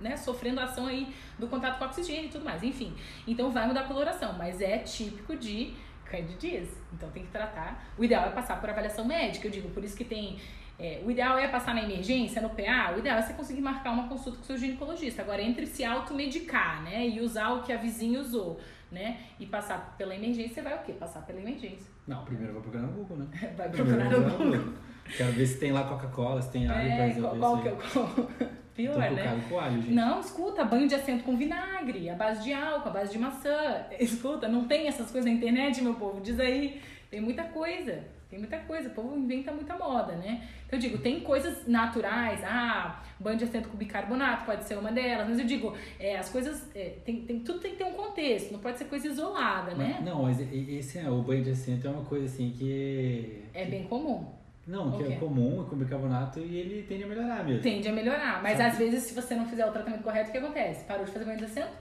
né, 0.00 0.16
sofrendo 0.16 0.60
a 0.60 0.64
ação 0.64 0.86
aí 0.86 1.12
do 1.38 1.46
contato 1.46 1.78
com 1.78 1.84
oxigênio 1.84 2.26
e 2.26 2.28
tudo 2.28 2.44
mais. 2.44 2.62
Enfim, 2.62 2.94
então 3.26 3.50
vai 3.50 3.66
mudar 3.66 3.82
a 3.82 3.84
coloração, 3.84 4.32
mas 4.34 4.60
é 4.60 4.78
típico 4.78 5.36
de 5.36 5.74
candidíase. 6.04 6.76
Então 6.92 7.10
tem 7.10 7.24
que 7.24 7.30
tratar. 7.30 7.86
O 7.96 8.04
ideal 8.04 8.26
é 8.26 8.30
passar 8.30 8.60
por 8.60 8.70
avaliação 8.70 9.04
médica, 9.04 9.46
eu 9.46 9.50
digo, 9.50 9.68
por 9.70 9.84
isso 9.84 9.96
que 9.96 10.04
tem 10.04 10.38
é, 10.78 11.02
o 11.04 11.10
ideal 11.10 11.36
é 11.36 11.48
passar 11.48 11.74
na 11.74 11.82
emergência, 11.82 12.40
no 12.40 12.50
PA, 12.50 12.92
o 12.94 13.00
ideal 13.00 13.18
é 13.18 13.22
você 13.22 13.32
conseguir 13.32 13.60
marcar 13.60 13.90
uma 13.90 14.06
consulta 14.08 14.38
com 14.38 14.44
o 14.44 14.46
seu 14.46 14.56
ginecologista. 14.56 15.22
Agora, 15.22 15.42
entre 15.42 15.66
se 15.66 15.84
automedicar, 15.84 16.82
né, 16.84 17.08
e 17.08 17.20
usar 17.20 17.50
o 17.50 17.62
que 17.62 17.72
a 17.72 17.76
vizinha 17.76 18.20
usou, 18.20 18.60
né, 18.90 19.18
e 19.40 19.46
passar 19.46 19.96
pela 19.98 20.14
emergência, 20.14 20.54
você 20.54 20.62
vai 20.62 20.76
o 20.76 20.82
quê? 20.84 20.92
Passar 20.92 21.22
pela 21.22 21.40
emergência. 21.40 21.90
Não, 22.06 22.24
primeiro 22.24 22.50
eu 22.50 22.54
vou 22.54 22.62
procurar 22.62 22.86
no 22.86 22.92
Google, 22.92 23.16
né? 23.18 23.26
Vai 23.56 23.68
procurar 23.68 24.10
eu 24.10 24.20
no 24.20 24.38
Google. 24.38 24.74
Quero 25.14 25.32
ver 25.32 25.46
se 25.46 25.58
tem 25.58 25.72
lá 25.72 25.84
Coca-Cola, 25.84 26.40
se 26.40 26.50
tem 26.50 26.66
pra 26.66 26.80
É, 26.80 27.06
resolver 27.08 27.38
qual, 27.38 27.38
qual 27.38 27.54
isso 27.56 27.62
que 27.62 28.44
é 28.44 28.46
aí. 28.46 28.48
Pior, 28.78 28.96
né? 28.96 29.08
focado 29.24 29.40
com 29.48 29.58
alho, 29.58 29.82
gente. 29.82 29.92
Não, 29.92 30.20
escuta, 30.20 30.64
banho 30.64 30.86
de 30.86 30.94
assento 30.94 31.24
com 31.24 31.36
vinagre, 31.36 32.08
a 32.08 32.14
base 32.14 32.44
de 32.44 32.52
álcool, 32.52 32.88
a 32.90 32.92
base 32.92 33.10
de 33.10 33.18
maçã. 33.18 33.84
Escuta, 33.98 34.46
não 34.48 34.68
tem 34.68 34.86
essas 34.86 35.10
coisas 35.10 35.28
na 35.28 35.36
internet, 35.36 35.82
meu 35.82 35.94
povo? 35.94 36.20
Diz 36.20 36.38
aí. 36.38 36.80
Tem 37.10 37.20
muita 37.20 37.42
coisa. 37.42 38.04
Tem 38.30 38.38
muita 38.38 38.58
coisa. 38.58 38.88
O 38.88 38.92
povo 38.92 39.16
inventa 39.16 39.50
muita 39.50 39.74
moda, 39.76 40.12
né? 40.14 40.46
Então 40.66 40.78
eu 40.78 40.80
digo, 40.80 40.98
tem 40.98 41.18
coisas 41.20 41.66
naturais. 41.66 42.40
Ah, 42.44 43.02
banho 43.18 43.36
de 43.38 43.44
assento 43.44 43.68
com 43.68 43.76
bicarbonato 43.76 44.44
pode 44.44 44.62
ser 44.64 44.76
uma 44.78 44.92
delas. 44.92 45.26
Mas 45.28 45.38
eu 45.40 45.46
digo, 45.46 45.74
é, 45.98 46.16
as 46.16 46.28
coisas. 46.28 46.70
é, 46.76 46.96
tem, 47.04 47.22
tem, 47.22 47.40
tudo 47.40 47.58
tem 47.58 47.72
que 47.72 47.78
ter 47.78 47.84
um 47.84 47.94
contexto. 47.94 48.52
Não 48.52 48.60
pode 48.60 48.78
ser 48.78 48.84
coisa 48.84 49.08
isolada, 49.08 49.74
né? 49.74 49.96
Mas- 49.96 50.04
Não, 50.06 50.22
mas 50.22 50.38
esse 50.52 50.98
é 50.98 51.10
o 51.10 51.20
banho 51.22 51.42
de 51.42 51.50
assento 51.50 51.88
é 51.88 51.90
uma 51.90 52.04
coisa 52.04 52.26
assim 52.26 52.54
que. 52.56 53.42
É 53.52 53.64
bem 53.64 53.84
comum. 53.84 54.37
Não, 54.68 54.92
que 54.92 55.02
é 55.02 55.16
comum 55.16 55.64
com 55.64 55.76
bicarbonato 55.76 56.40
e 56.40 56.58
ele 56.58 56.82
tende 56.82 57.04
a 57.04 57.06
melhorar 57.06 57.42
mesmo. 57.42 57.62
Tende 57.62 57.88
a 57.88 57.92
melhorar. 57.92 58.42
Mas 58.42 58.58
Sabe? 58.58 58.70
às 58.70 58.78
vezes, 58.78 59.04
se 59.04 59.14
você 59.14 59.34
não 59.34 59.48
fizer 59.48 59.64
o 59.64 59.72
tratamento 59.72 60.02
correto, 60.02 60.28
o 60.28 60.32
que 60.32 60.36
acontece? 60.36 60.84
Parou 60.84 61.06
de 61.06 61.10
fazer 61.10 61.24
banho 61.24 61.38
de 61.38 61.46
assento, 61.46 61.72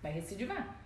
vai 0.00 0.12
recidivar. 0.12 0.85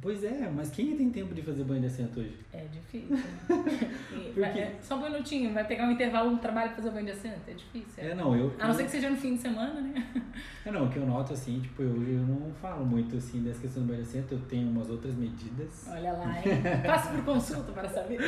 Pois 0.00 0.22
é, 0.22 0.48
mas 0.54 0.70
quem 0.70 0.96
tem 0.96 1.10
tempo 1.10 1.34
de 1.34 1.42
fazer 1.42 1.64
banho 1.64 1.80
de 1.80 1.86
assento 1.88 2.20
hoje? 2.20 2.36
É 2.52 2.64
difícil. 2.70 3.16
né? 3.16 3.22
E 4.12 4.32
Por 4.32 4.40
vai- 4.40 4.52
quê? 4.52 4.58
é, 4.60 4.76
só 4.80 4.96
um 4.96 5.02
minutinho, 5.02 5.52
vai 5.52 5.64
pegar 5.66 5.84
um 5.86 5.90
intervalo 5.92 6.30
no 6.30 6.38
trabalho 6.38 6.68
pra 6.68 6.76
fazer 6.76 6.90
banho 6.90 7.06
de 7.06 7.12
assento? 7.12 7.40
É 7.48 7.52
difícil. 7.52 8.04
é. 8.04 8.10
É, 8.10 8.14
não, 8.14 8.36
eu. 8.36 8.52
A 8.60 8.68
não 8.68 8.74
ser 8.74 8.84
que 8.84 8.90
seja 8.90 9.10
no 9.10 9.16
fim 9.16 9.34
de 9.34 9.40
semana, 9.40 9.80
né? 9.80 10.06
É, 10.66 10.70
não, 10.70 10.84
o 10.86 10.90
que 10.90 10.98
eu 10.98 11.06
noto 11.06 11.32
assim, 11.32 11.60
tipo, 11.60 11.82
eu, 11.82 11.88
eu 12.06 12.20
não 12.20 12.52
falo 12.60 12.84
muito 12.84 13.16
assim 13.16 13.42
dessa 13.42 13.60
questão 13.60 13.82
do 13.82 13.86
banho 13.88 14.02
de 14.02 14.08
assento, 14.08 14.32
eu 14.34 14.40
tenho 14.40 14.68
umas 14.68 14.90
outras 14.90 15.14
medidas. 15.14 15.86
Olha 15.90 16.12
lá, 16.12 16.36
hein? 16.44 16.44
Passe 16.86 17.08
por 17.14 17.24
consulta 17.24 17.72
para 17.72 17.88
saber. 17.88 18.18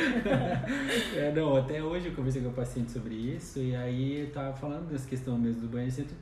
É, 1.15 1.31
não, 1.35 1.55
até 1.55 1.83
hoje 1.83 2.07
eu 2.07 2.15
conversei 2.15 2.41
com 2.41 2.49
o 2.49 2.53
paciente 2.53 2.91
sobre 2.91 3.13
isso 3.15 3.59
e 3.59 3.75
aí 3.75 4.21
eu 4.21 4.31
tava 4.31 4.53
falando 4.57 4.89
dessa 4.89 5.07
questão 5.07 5.37
mesmo 5.37 5.61
do 5.61 5.67
banho 5.67 5.85
de 5.85 5.91
assento. 5.93 6.13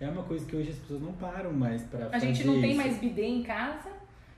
É 0.00 0.08
uma 0.08 0.22
coisa 0.22 0.44
que 0.46 0.56
hoje 0.56 0.70
as 0.70 0.76
pessoas 0.78 1.02
não 1.02 1.12
param 1.12 1.52
mais 1.52 1.82
pra 1.82 2.06
A 2.06 2.10
fazer 2.10 2.26
gente 2.26 2.44
não 2.46 2.60
tem 2.60 2.70
isso. 2.72 2.80
mais 2.80 2.98
bidê 2.98 3.26
em 3.26 3.42
casa. 3.42 3.90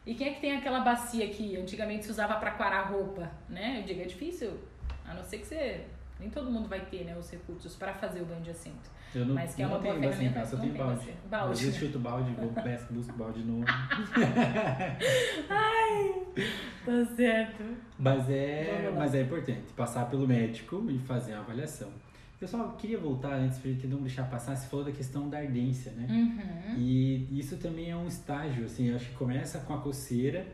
E 0.08 0.14
quem 0.14 0.28
é 0.28 0.32
que 0.32 0.40
tem 0.40 0.56
aquela 0.56 0.80
bacia 0.80 1.28
que 1.28 1.54
antigamente 1.54 2.06
se 2.06 2.10
usava 2.10 2.36
pra 2.36 2.52
quarar 2.52 2.90
roupa, 2.90 3.30
né? 3.46 3.80
Eu 3.80 3.82
digo, 3.82 4.00
é 4.00 4.06
difícil. 4.06 4.58
A 5.06 5.12
não 5.12 5.22
ser 5.22 5.36
que 5.36 5.46
você... 5.46 5.84
Nem 6.18 6.30
todo 6.30 6.50
mundo 6.50 6.66
vai 6.66 6.80
ter, 6.80 7.04
né, 7.04 7.14
os 7.14 7.30
recursos 7.30 7.76
para 7.76 7.92
fazer 7.92 8.22
o 8.22 8.24
banho 8.24 8.40
de 8.40 8.48
assento. 8.48 8.90
Eu 9.14 9.26
não, 9.26 9.34
Mas 9.34 9.54
que 9.54 9.62
é 9.62 9.66
uma 9.66 9.74
não 9.74 9.82
boa 9.82 9.94
tenho 9.96 10.08
bacia 10.08 10.26
em 10.26 10.32
ferramenta, 10.32 10.50
casa, 10.50 10.56
eu 10.56 10.60
tenho 10.60 10.74
balde. 10.74 11.14
Balde, 11.28 11.52
Às 11.52 11.60
vezes 11.60 11.76
chuto 11.76 11.98
balde, 11.98 12.32
vou, 12.32 12.50
busco 12.90 13.12
balde 13.18 13.44
novo. 13.44 13.66
Tá 16.84 17.04
certo. 17.14 17.64
Mas 17.98 18.30
é, 18.30 18.90
mas 18.96 19.14
é 19.14 19.20
importante 19.20 19.72
passar 19.74 20.08
pelo 20.08 20.26
médico 20.26 20.86
e 20.90 20.98
fazer 20.98 21.34
a 21.34 21.40
avaliação. 21.40 21.90
Eu 22.40 22.46
só 22.46 22.68
queria 22.72 22.98
voltar 22.98 23.34
antes 23.34 23.58
pra 23.58 23.70
gente 23.70 23.86
não 23.88 24.00
deixar 24.00 24.24
passar, 24.30 24.54
você 24.56 24.68
falou 24.68 24.84
da 24.84 24.92
questão 24.92 25.28
da 25.28 25.38
ardência, 25.38 25.90
né? 25.92 26.06
Uhum. 26.08 26.74
E 26.78 27.26
isso 27.38 27.56
também 27.56 27.90
é 27.90 27.96
um 27.96 28.06
estágio, 28.06 28.64
assim, 28.64 28.94
acho 28.94 29.06
que 29.10 29.14
começa 29.16 29.58
com 29.60 29.74
a 29.74 29.80
coceira, 29.80 30.46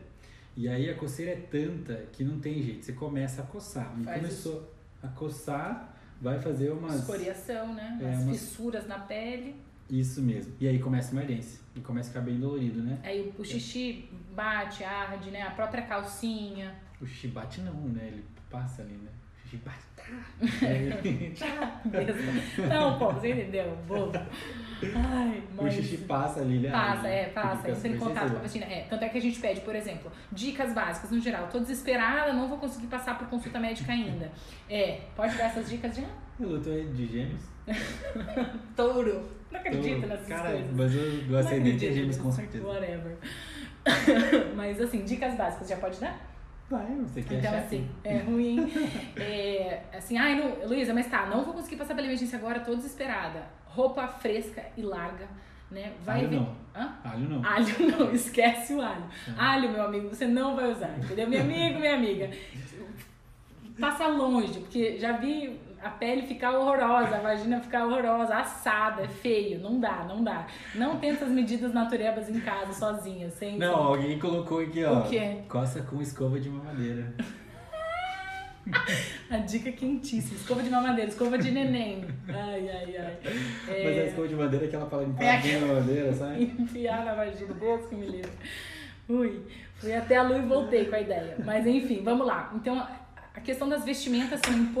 e 0.57 0.67
aí 0.67 0.89
a 0.89 0.95
coceira 0.95 1.31
é 1.33 1.35
tanta 1.35 1.93
que 2.11 2.23
não 2.23 2.39
tem 2.39 2.61
jeito, 2.63 2.85
você 2.85 2.93
começa 2.93 3.43
a 3.43 3.45
coçar. 3.45 3.93
E 3.99 4.03
Faz 4.03 4.17
começou 4.21 4.73
a 5.03 5.07
coçar, 5.09 5.95
vai 6.19 6.39
fazer 6.39 6.71
umas. 6.71 6.95
Escoriação, 7.01 7.75
né? 7.75 7.99
É, 8.01 8.09
As 8.15 8.23
umas- 8.23 8.39
fissuras 8.39 8.87
na 8.87 8.97
pele. 8.99 9.55
Isso 9.87 10.19
mesmo. 10.23 10.53
E 10.59 10.67
aí 10.67 10.79
começa 10.79 11.11
uma 11.11 11.21
ardência. 11.21 11.59
E 11.75 11.79
começa 11.81 12.09
a 12.09 12.13
ficar 12.13 12.25
bem 12.25 12.39
dolorido, 12.39 12.81
né? 12.81 12.97
Aí 13.03 13.31
o 13.37 13.45
xixi 13.45 14.09
bate, 14.35 14.83
arde, 14.83 15.29
né? 15.29 15.43
A 15.43 15.51
própria 15.51 15.83
calcinha. 15.83 16.73
O 16.99 17.05
xixi 17.05 17.27
bate 17.27 17.61
não, 17.61 17.73
né? 17.89 18.07
Ele 18.07 18.25
passa 18.49 18.81
ali, 18.81 18.93
né? 18.93 19.11
O 19.45 19.47
xixi 19.47 19.57
bate. 19.57 19.85
Tá. 19.95 21.81
Besta. 21.85 22.67
Não, 22.67 22.97
pô, 22.99 23.11
você 23.13 23.31
entendeu? 23.31 23.77
Bobo. 23.87 24.11
Ai, 24.17 25.43
o 25.57 25.63
mas... 25.63 25.73
xixi 25.73 25.97
passa 25.99 26.41
ali, 26.41 26.59
né? 26.59 26.71
Passa, 26.71 27.07
é, 27.07 27.25
passa, 27.29 27.69
entra 27.71 27.87
em 27.87 27.97
contato 27.97 28.31
com 28.31 28.37
a 28.37 28.41
vagina. 28.41 28.65
É, 28.65 28.81
tanto 28.89 29.03
é 29.03 29.09
que 29.09 29.17
a 29.17 29.21
gente 29.21 29.39
pede, 29.39 29.61
por 29.61 29.75
exemplo, 29.75 30.11
dicas 30.31 30.73
básicas 30.73 31.11
no 31.11 31.19
geral. 31.21 31.47
Tô 31.47 31.59
desesperada, 31.59 32.33
não 32.33 32.47
vou 32.47 32.57
conseguir 32.57 32.87
passar 32.87 33.17
por 33.17 33.27
consulta 33.27 33.59
médica 33.59 33.91
ainda. 33.91 34.31
É, 34.69 35.01
pode 35.15 35.35
dar 35.37 35.45
essas 35.45 35.69
dicas 35.69 35.95
já? 35.95 36.03
Eu 36.39 36.61
tô 36.61 36.71
de 36.71 37.05
gêmeos. 37.07 37.41
Touro. 38.75 39.29
Não 39.51 39.59
acredito 39.59 40.01
Tô- 40.01 40.07
nessas 40.07 40.27
Cara, 40.27 40.51
coisas. 40.51 40.71
mas 40.75 40.95
eu 40.95 41.23
Não 41.29 41.39
ascendente 41.39 41.87
é 41.87 41.91
gêmeos 41.93 42.17
com 42.17 42.31
certeza. 42.31 42.65
Whatever. 42.65 43.17
Mas 44.55 44.81
assim, 44.81 45.05
dicas 45.05 45.35
básicas 45.35 45.69
já 45.69 45.77
pode 45.77 45.99
dar? 45.99 46.19
Vai, 46.69 46.95
você 46.95 47.21
quer 47.21 47.35
Então, 47.35 47.51
achar 47.51 47.63
assim, 47.65 47.87
é 48.03 48.17
ruim. 48.17 48.57
É, 49.17 49.83
assim, 49.95 50.17
ai, 50.17 50.35
não, 50.35 50.67
Luísa, 50.67 50.93
mas 50.93 51.07
tá, 51.07 51.27
não 51.27 51.43
vou 51.43 51.53
conseguir 51.53 51.75
passar 51.75 51.93
pela 51.93 52.07
emergência 52.07 52.37
agora, 52.39 52.59
tô 52.59 52.75
desesperada. 52.75 53.43
Roupa 53.65 54.07
fresca 54.07 54.63
e 54.75 54.81
larga, 54.81 55.27
né? 55.69 55.93
Vai 56.03 56.21
Alho 56.25 56.31
não. 56.31 56.55
Hã? 56.75 56.95
Alho 57.03 57.29
não. 57.29 57.45
Alho 57.45 57.67
não, 57.99 58.11
esquece 58.11 58.73
o 58.73 58.81
alho. 58.81 59.03
Alho, 59.37 59.71
meu 59.71 59.83
amigo, 59.83 60.09
você 60.09 60.25
não 60.25 60.55
vai 60.55 60.71
usar, 60.71 60.97
entendeu? 60.97 61.29
Meu 61.29 61.41
amigo, 61.41 61.79
minha 61.79 61.95
amiga. 61.95 62.29
Passa 63.79 64.07
longe, 64.07 64.59
porque 64.61 64.97
já 64.97 65.17
vi 65.17 65.59
a 65.85 65.89
pele 65.91 66.23
ficar 66.23 66.57
horrorosa, 66.57 67.17
a 67.17 67.19
vagina 67.19 67.61
ficar 67.61 67.85
horrorosa, 67.85 68.35
assada, 68.37 69.03
é 69.03 69.07
feio, 69.07 69.59
não 69.59 69.79
dá, 69.79 70.03
não 70.03 70.23
dá. 70.23 70.47
Não 70.73 70.97
tenta 70.97 71.17
essas 71.17 71.29
medidas 71.29 71.71
naturebas 71.71 72.27
em 72.27 72.39
casa, 72.39 72.73
sozinha, 72.73 73.29
sem... 73.29 73.59
Não, 73.59 73.75
alguém 73.75 74.17
colocou 74.17 74.61
aqui, 74.61 74.83
ó. 74.83 75.01
O 75.01 75.03
quê? 75.07 75.43
Coça 75.47 75.83
com 75.83 76.01
escova 76.01 76.39
de 76.39 76.49
mamadeira. 76.49 77.13
A 79.29 79.37
dica 79.37 79.69
é 79.69 79.73
quentíssima. 79.73 80.39
Escova 80.39 80.63
de 80.63 80.71
mamadeira, 80.71 81.07
escova 81.07 81.37
de 81.37 81.51
neném. 81.51 82.03
Ai, 82.29 82.67
ai, 82.67 82.97
ai. 82.97 83.17
É, 83.67 83.83
Mas 83.83 83.97
a 83.99 84.05
escova 84.05 84.27
de 84.27 84.35
madeira 84.35 84.65
é 84.65 84.67
aquela 84.67 84.87
para 84.87 85.03
limpar 85.03 85.23
É 85.23 85.37
bem 85.39 85.55
a 85.55 85.59
mamadeira, 85.59 86.13
sabe? 86.13 86.45
Enfiar 86.59 87.05
na 87.05 87.13
vagina, 87.13 87.53
Deus 87.53 87.85
que 87.85 87.95
me 87.95 88.07
livre. 88.07 88.31
Ui, 89.07 89.39
fui 89.75 89.93
até 89.93 90.15
a 90.15 90.23
lua 90.23 90.39
e 90.39 90.47
voltei 90.47 90.85
com 90.85 90.95
a 90.95 90.99
ideia. 90.99 91.37
Mas 91.45 91.67
enfim, 91.67 92.01
vamos 92.03 92.25
lá. 92.25 92.51
Então, 92.55 92.87
a- 93.35 93.41
questão 93.41 93.67
das 93.69 93.83
vestimentas, 93.85 94.39
assim, 94.43 94.73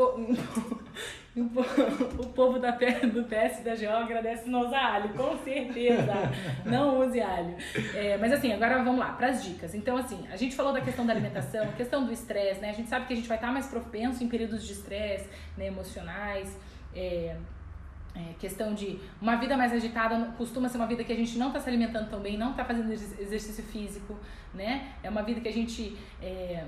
o 2.17 2.27
povo 2.29 2.59
da, 2.59 2.71
do 2.71 3.23
PS 3.25 3.61
da 3.63 3.75
GO 3.75 4.03
agradece 4.03 4.49
não 4.49 4.65
usar 4.67 4.93
alho, 4.95 5.09
com 5.09 5.37
certeza. 5.39 6.13
Não 6.65 6.99
use 7.05 7.19
alho. 7.21 7.55
É, 7.93 8.17
mas 8.17 8.31
assim, 8.31 8.53
agora 8.53 8.81
vamos 8.83 8.99
lá, 8.99 9.11
para 9.13 9.27
as 9.27 9.43
dicas. 9.43 9.75
Então, 9.75 9.97
assim, 9.97 10.25
a 10.31 10.37
gente 10.37 10.55
falou 10.55 10.71
da 10.71 10.81
questão 10.81 11.05
da 11.05 11.11
alimentação, 11.13 11.67
questão 11.73 12.05
do 12.05 12.11
estresse, 12.13 12.61
né? 12.61 12.69
A 12.69 12.73
gente 12.73 12.87
sabe 12.89 13.05
que 13.05 13.13
a 13.13 13.15
gente 13.15 13.27
vai 13.27 13.37
estar 13.37 13.51
mais 13.51 13.67
propenso 13.67 14.23
em 14.23 14.29
períodos 14.29 14.65
de 14.65 14.71
estresse, 14.73 15.27
né, 15.57 15.67
emocionais. 15.67 16.57
É, 16.95 17.35
é, 18.15 18.33
questão 18.39 18.73
de 18.73 18.97
uma 19.21 19.35
vida 19.35 19.57
mais 19.57 19.73
agitada 19.73 20.17
costuma 20.37 20.69
ser 20.69 20.77
uma 20.77 20.87
vida 20.87 21.03
que 21.03 21.11
a 21.11 21.15
gente 21.17 21.37
não 21.37 21.47
está 21.47 21.59
se 21.59 21.67
alimentando 21.67 22.09
tão 22.09 22.21
bem, 22.21 22.37
não 22.37 22.51
está 22.51 22.63
fazendo 22.63 22.89
exer- 22.93 23.19
exercício 23.19 23.61
físico, 23.65 24.17
né? 24.53 24.93
É 25.03 25.09
uma 25.09 25.21
vida 25.21 25.41
que 25.41 25.49
a 25.49 25.51
gente 25.51 25.97
é, 26.21 26.63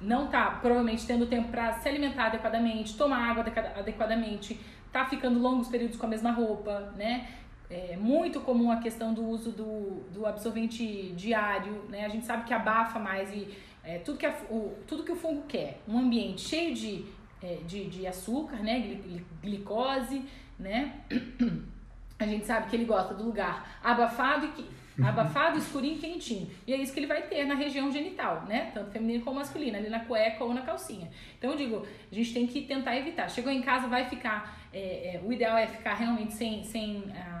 não 0.00 0.26
está 0.26 0.46
provavelmente 0.50 1.06
tendo 1.06 1.26
tempo 1.26 1.48
para 1.48 1.72
se 1.74 1.88
alimentar 1.88 2.26
adequadamente, 2.26 2.96
tomar 2.96 3.30
água 3.30 3.42
adequa- 3.42 3.72
adequadamente, 3.76 4.58
tá 4.92 5.04
ficando 5.06 5.38
longos 5.38 5.68
períodos 5.68 5.96
com 5.96 6.06
a 6.06 6.08
mesma 6.08 6.30
roupa, 6.30 6.92
né? 6.96 7.28
É 7.70 7.96
muito 7.96 8.40
comum 8.40 8.70
a 8.70 8.76
questão 8.78 9.12
do 9.12 9.22
uso 9.22 9.52
do, 9.52 10.04
do 10.12 10.24
absorvente 10.24 11.12
diário, 11.12 11.84
né? 11.88 12.06
A 12.06 12.08
gente 12.08 12.24
sabe 12.24 12.44
que 12.44 12.54
abafa 12.54 12.98
mais 12.98 13.30
e 13.30 13.48
é, 13.84 13.98
tudo, 13.98 14.18
que 14.18 14.26
a, 14.26 14.34
o, 14.50 14.74
tudo 14.86 15.02
que 15.02 15.12
o 15.12 15.16
fungo 15.16 15.42
quer. 15.46 15.80
Um 15.86 15.98
ambiente 15.98 16.40
cheio 16.42 16.74
de, 16.74 17.04
é, 17.42 17.58
de, 17.66 17.88
de 17.88 18.06
açúcar, 18.06 18.56
né? 18.56 19.00
Glicose, 19.42 20.24
né? 20.58 20.94
A 22.18 22.26
gente 22.26 22.46
sabe 22.46 22.68
que 22.68 22.76
ele 22.76 22.84
gosta 22.84 23.14
do 23.14 23.22
lugar 23.22 23.78
abafado 23.82 24.46
e 24.46 24.48
que, 24.48 24.66
abafado, 25.02 25.58
escurinho, 25.58 25.98
quentinho. 25.98 26.50
E 26.66 26.74
é 26.74 26.76
isso 26.76 26.92
que 26.92 27.00
ele 27.00 27.06
vai 27.06 27.22
ter 27.22 27.44
na 27.44 27.54
região 27.54 27.90
genital, 27.90 28.44
né? 28.46 28.70
Tanto 28.74 28.90
feminino 28.90 29.24
como 29.24 29.38
masculino, 29.38 29.76
ali 29.76 29.88
na 29.88 30.00
cueca 30.00 30.44
ou 30.44 30.52
na 30.52 30.62
calcinha. 30.62 31.10
Então 31.38 31.52
eu 31.52 31.56
digo, 31.56 31.86
a 32.10 32.14
gente 32.14 32.32
tem 32.32 32.46
que 32.46 32.62
tentar 32.62 32.96
evitar. 32.96 33.28
Chegou 33.30 33.52
em 33.52 33.62
casa, 33.62 33.86
vai 33.86 34.04
ficar. 34.06 34.58
É, 34.72 35.16
é, 35.16 35.20
o 35.24 35.32
ideal 35.32 35.56
é 35.56 35.66
ficar 35.66 35.94
realmente 35.94 36.34
sem. 36.34 36.64
sem 36.64 37.04
ah, 37.16 37.37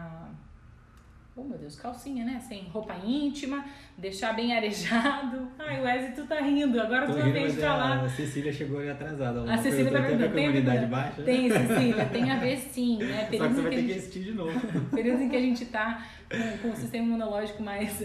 oh 1.38 1.44
meu 1.44 1.56
Deus, 1.58 1.76
calcinha, 1.76 2.24
né? 2.24 2.40
Sem 2.40 2.64
roupa 2.64 2.94
íntima, 3.04 3.64
deixar 3.96 4.32
bem 4.34 4.56
arejado. 4.56 5.48
Ai, 5.58 5.80
Wesley, 5.82 6.12
tu 6.14 6.26
tá 6.26 6.40
rindo, 6.40 6.80
agora 6.80 7.06
Tô 7.06 7.12
tu 7.14 7.22
vez 7.22 7.34
mas 7.34 7.54
de 7.54 7.60
falar. 7.60 8.04
A 8.04 8.08
Cecília 8.08 8.52
chegou 8.52 8.78
ali 8.80 8.90
atrasada. 8.90 9.52
A 9.52 9.56
Cecília 9.58 9.90
tá 9.92 9.98
vendo, 10.00 10.08
Tem 10.08 10.14
a 10.14 10.18
ver 10.18 10.30
com 10.32 10.38
a 10.38 10.42
imunidade 10.42 10.86
baixa? 10.86 11.22
Tem, 11.22 11.48
Cecília, 11.50 12.04
tem 12.06 12.30
a 12.30 12.36
ver 12.36 12.56
sim, 12.58 12.98
né? 12.98 13.22
Só 13.24 13.28
que 13.28 13.38
você 13.38 13.44
em 13.44 13.48
vai 13.48 13.54
que 13.54 13.58
a 13.58 13.62
ter 13.70 13.76
que 13.76 13.80
gente- 13.88 13.98
assistir 13.98 14.24
de 14.24 14.32
novo. 14.32 14.60
períodos 14.94 15.20
em 15.22 15.28
que 15.28 15.36
a 15.36 15.40
gente 15.40 15.64
tá 15.66 16.06
com, 16.30 16.58
com 16.58 16.68
o 16.74 16.76
sistema 16.76 17.06
imunológico 17.06 17.62
mais, 17.62 18.02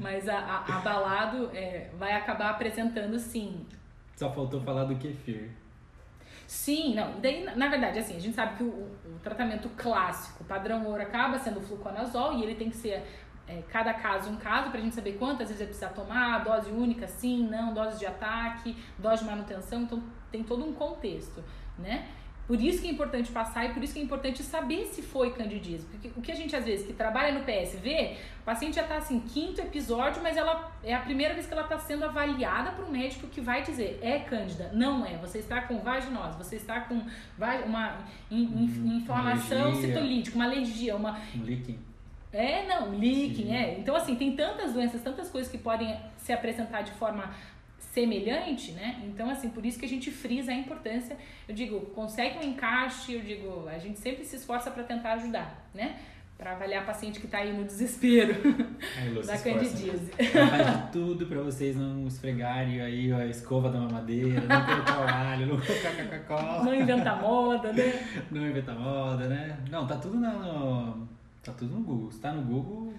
mais 0.00 0.28
a- 0.28 0.38
a- 0.38 0.76
abalado, 0.78 1.50
é, 1.54 1.90
vai 1.98 2.12
acabar 2.12 2.50
apresentando 2.50 3.18
sim. 3.18 3.66
Só 4.16 4.30
faltou 4.32 4.60
falar 4.60 4.84
do 4.84 4.94
kefir. 4.96 5.50
Sim, 6.46 6.94
não. 6.94 7.20
Daí, 7.20 7.44
na- 7.44 7.68
verdade, 7.68 7.98
assim, 7.98 8.16
a 8.16 8.20
gente 8.20 8.34
sabe 8.34 8.56
que 8.56 8.62
o, 8.62 8.66
o 8.66 9.18
tratamento 9.22 9.68
clássico, 9.76 10.44
padrão 10.44 10.84
ouro, 10.86 11.02
acaba 11.02 11.38
sendo 11.38 11.58
o 11.60 11.62
fluconazol 11.62 12.34
e 12.34 12.42
ele 12.42 12.54
tem 12.54 12.68
que 12.70 12.76
ser 12.76 13.02
é, 13.46 13.62
cada 13.68 13.92
caso 13.94 14.30
um 14.30 14.36
caso 14.36 14.70
pra 14.70 14.80
gente 14.80 14.94
saber 14.94 15.12
quantas 15.18 15.48
vezes 15.48 15.58
vai 15.58 15.66
precisar 15.66 15.88
tomar, 15.90 16.42
dose 16.44 16.70
única, 16.70 17.06
sim, 17.06 17.46
não, 17.48 17.72
dose 17.74 17.98
de 17.98 18.06
ataque, 18.06 18.76
dose 18.98 19.22
de 19.22 19.30
manutenção, 19.30 19.82
então 19.82 20.02
tem 20.30 20.42
todo 20.42 20.64
um 20.64 20.72
contexto, 20.72 21.42
né? 21.78 22.08
Por 22.46 22.60
isso 22.60 22.82
que 22.82 22.88
é 22.88 22.90
importante 22.90 23.32
passar 23.32 23.64
e 23.64 23.72
por 23.72 23.82
isso 23.82 23.94
que 23.94 24.00
é 24.00 24.02
importante 24.02 24.42
saber 24.42 24.84
se 24.86 25.00
foi 25.00 25.32
candidíase. 25.32 25.86
Porque 25.86 26.10
o 26.14 26.20
que 26.20 26.30
a 26.30 26.34
gente 26.34 26.54
às 26.54 26.64
vezes 26.64 26.86
que 26.86 26.92
trabalha 26.92 27.32
no 27.38 27.42
PSV, 27.44 28.16
o 28.40 28.44
paciente 28.44 28.74
já 28.76 28.82
está 28.82 28.98
assim, 28.98 29.18
quinto 29.20 29.62
episódio, 29.62 30.22
mas 30.22 30.36
ela 30.36 30.70
é 30.82 30.94
a 30.94 31.00
primeira 31.00 31.32
vez 31.32 31.46
que 31.46 31.52
ela 31.54 31.62
está 31.62 31.78
sendo 31.78 32.04
avaliada 32.04 32.72
por 32.72 32.84
um 32.84 32.90
médico 32.90 33.28
que 33.28 33.40
vai 33.40 33.62
dizer 33.62 33.98
é 34.02 34.18
cândida. 34.18 34.70
Não 34.74 35.06
é. 35.06 35.16
Você 35.18 35.38
está 35.38 35.62
com 35.62 35.78
vaginose, 35.78 36.36
você 36.36 36.56
está 36.56 36.80
com 36.82 37.00
uma 37.66 37.98
in- 38.30 38.42
in- 38.42 38.96
inflamação 38.98 39.62
alergia. 39.68 39.88
citolítica, 39.94 40.36
uma 40.36 40.44
alergia, 40.44 40.96
uma 40.96 41.18
Um 41.34 41.42
leaking. 41.44 41.78
é, 42.30 42.66
não, 42.66 42.90
leaking, 42.90 43.46
Sim. 43.46 43.54
é. 43.56 43.78
Então, 43.78 43.96
assim, 43.96 44.16
tem 44.16 44.36
tantas 44.36 44.74
doenças, 44.74 45.00
tantas 45.02 45.30
coisas 45.30 45.50
que 45.50 45.56
podem 45.56 45.98
se 46.18 46.30
apresentar 46.32 46.82
de 46.82 46.90
forma 46.92 47.32
semelhante, 47.92 48.72
né? 48.72 49.00
Então, 49.04 49.28
assim, 49.30 49.50
por 49.50 49.64
isso 49.64 49.78
que 49.78 49.84
a 49.84 49.88
gente 49.88 50.10
frisa 50.10 50.52
a 50.52 50.54
importância. 50.54 51.16
Eu 51.48 51.54
digo, 51.54 51.80
consegue 51.94 52.38
um 52.38 52.42
encaixe, 52.50 53.14
eu 53.14 53.20
digo, 53.20 53.68
a 53.68 53.78
gente 53.78 53.98
sempre 53.98 54.24
se 54.24 54.36
esforça 54.36 54.70
para 54.70 54.82
tentar 54.84 55.12
ajudar, 55.14 55.68
né? 55.74 55.96
Para 56.36 56.50
avaliar 56.52 56.84
paciente 56.84 57.20
que 57.20 57.28
tá 57.28 57.38
aí 57.38 57.52
no 57.56 57.64
desespero 57.64 58.34
Aí, 58.98 59.08
Lu, 59.14 59.20
se 59.22 59.28
da 59.28 59.34
esforça. 59.36 59.58
candidíase. 59.60 60.10
Ela 60.18 60.46
faz 60.48 60.66
de 60.86 60.92
tudo 60.92 61.26
pra 61.26 61.40
vocês 61.40 61.76
não 61.76 62.08
esfregarem 62.08 62.80
aí 62.80 63.12
a 63.12 63.24
escova 63.26 63.70
da 63.70 63.78
mamadeira, 63.78 64.40
não 64.40 64.64
colocar 64.66 65.00
o 65.00 65.08
alho, 65.08 65.46
não 65.46 65.60
colocar 65.60 65.92
Coca-Cola, 65.96 66.64
Não 66.64 66.74
inventa 66.74 67.14
moda, 67.16 67.72
né? 67.72 68.24
não 68.32 68.44
inventar 68.48 68.76
moda, 68.76 69.28
né? 69.28 69.56
Não, 69.70 69.86
tá 69.86 69.96
tudo 69.96 70.18
na- 70.18 70.32
no. 70.32 71.08
Tá 71.42 71.52
tudo 71.52 71.74
no 71.76 71.82
Google. 71.82 72.10
Se 72.10 72.20
tá 72.20 72.32
no 72.32 72.42
Google, 72.42 72.92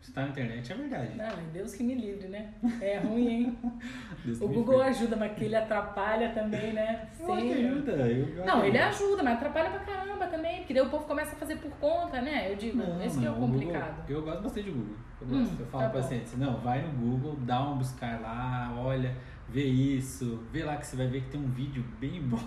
se 0.00 0.12
tá 0.12 0.22
na 0.22 0.28
internet, 0.28 0.72
é 0.72 0.74
verdade. 0.74 1.16
Não, 1.16 1.24
é 1.26 1.42
Deus 1.52 1.74
que 1.74 1.82
me 1.82 1.94
livre, 1.94 2.28
né? 2.28 2.52
É 2.80 2.98
ruim, 2.98 3.28
hein? 3.28 3.58
O 4.40 4.48
Google 4.48 4.82
ajuda, 4.82 5.16
mas 5.16 5.32
que 5.36 5.44
ele 5.44 5.56
atrapalha 5.56 6.30
também, 6.30 6.72
né? 6.72 7.08
Eu 7.18 7.26
Sim. 7.26 7.52
ajuda. 7.52 7.92
Eu, 7.92 8.44
Não, 8.44 8.64
ele 8.64 8.76
ajuda, 8.78 9.22
mas 9.22 9.34
atrapalha 9.34 9.70
pra 9.70 9.80
caramba 9.80 10.26
também, 10.26 10.58
porque 10.58 10.74
daí 10.74 10.82
o 10.82 10.90
povo 10.90 11.04
começa 11.06 11.34
a 11.34 11.38
fazer 11.38 11.56
por 11.56 11.70
conta, 11.78 12.20
né? 12.20 12.50
Eu 12.52 12.56
digo, 12.56 12.76
Não, 12.78 13.02
esse 13.02 13.18
que 13.18 13.24
é 13.26 13.30
o 13.30 13.32
não, 13.34 13.40
Google- 13.40 13.60
complicado. 13.60 14.10
eu 14.10 14.22
gosto 14.22 14.42
bastante 14.42 14.70
do 14.70 14.72
Google. 14.78 14.96
Eu, 15.20 15.26
Hum, 15.26 15.40
gosto. 15.40 15.60
eu 15.60 15.66
falo 15.66 15.84
tá 15.84 15.90
para 15.90 15.98
bom. 16.00 16.04
pacientes, 16.04 16.38
não, 16.38 16.56
vai 16.58 16.82
no 16.82 16.92
Google, 16.92 17.36
dá 17.40 17.62
um 17.62 17.76
buscar 17.78 18.20
lá, 18.20 18.74
olha, 18.78 19.14
vê 19.52 19.64
isso, 19.64 20.40
vê 20.52 20.62
lá 20.64 20.76
que 20.76 20.86
você 20.86 20.96
vai 20.96 21.06
ver 21.06 21.22
que 21.22 21.30
tem 21.30 21.40
um 21.40 21.48
vídeo 21.50 21.84
bem 22.00 22.20
bom. 22.22 22.38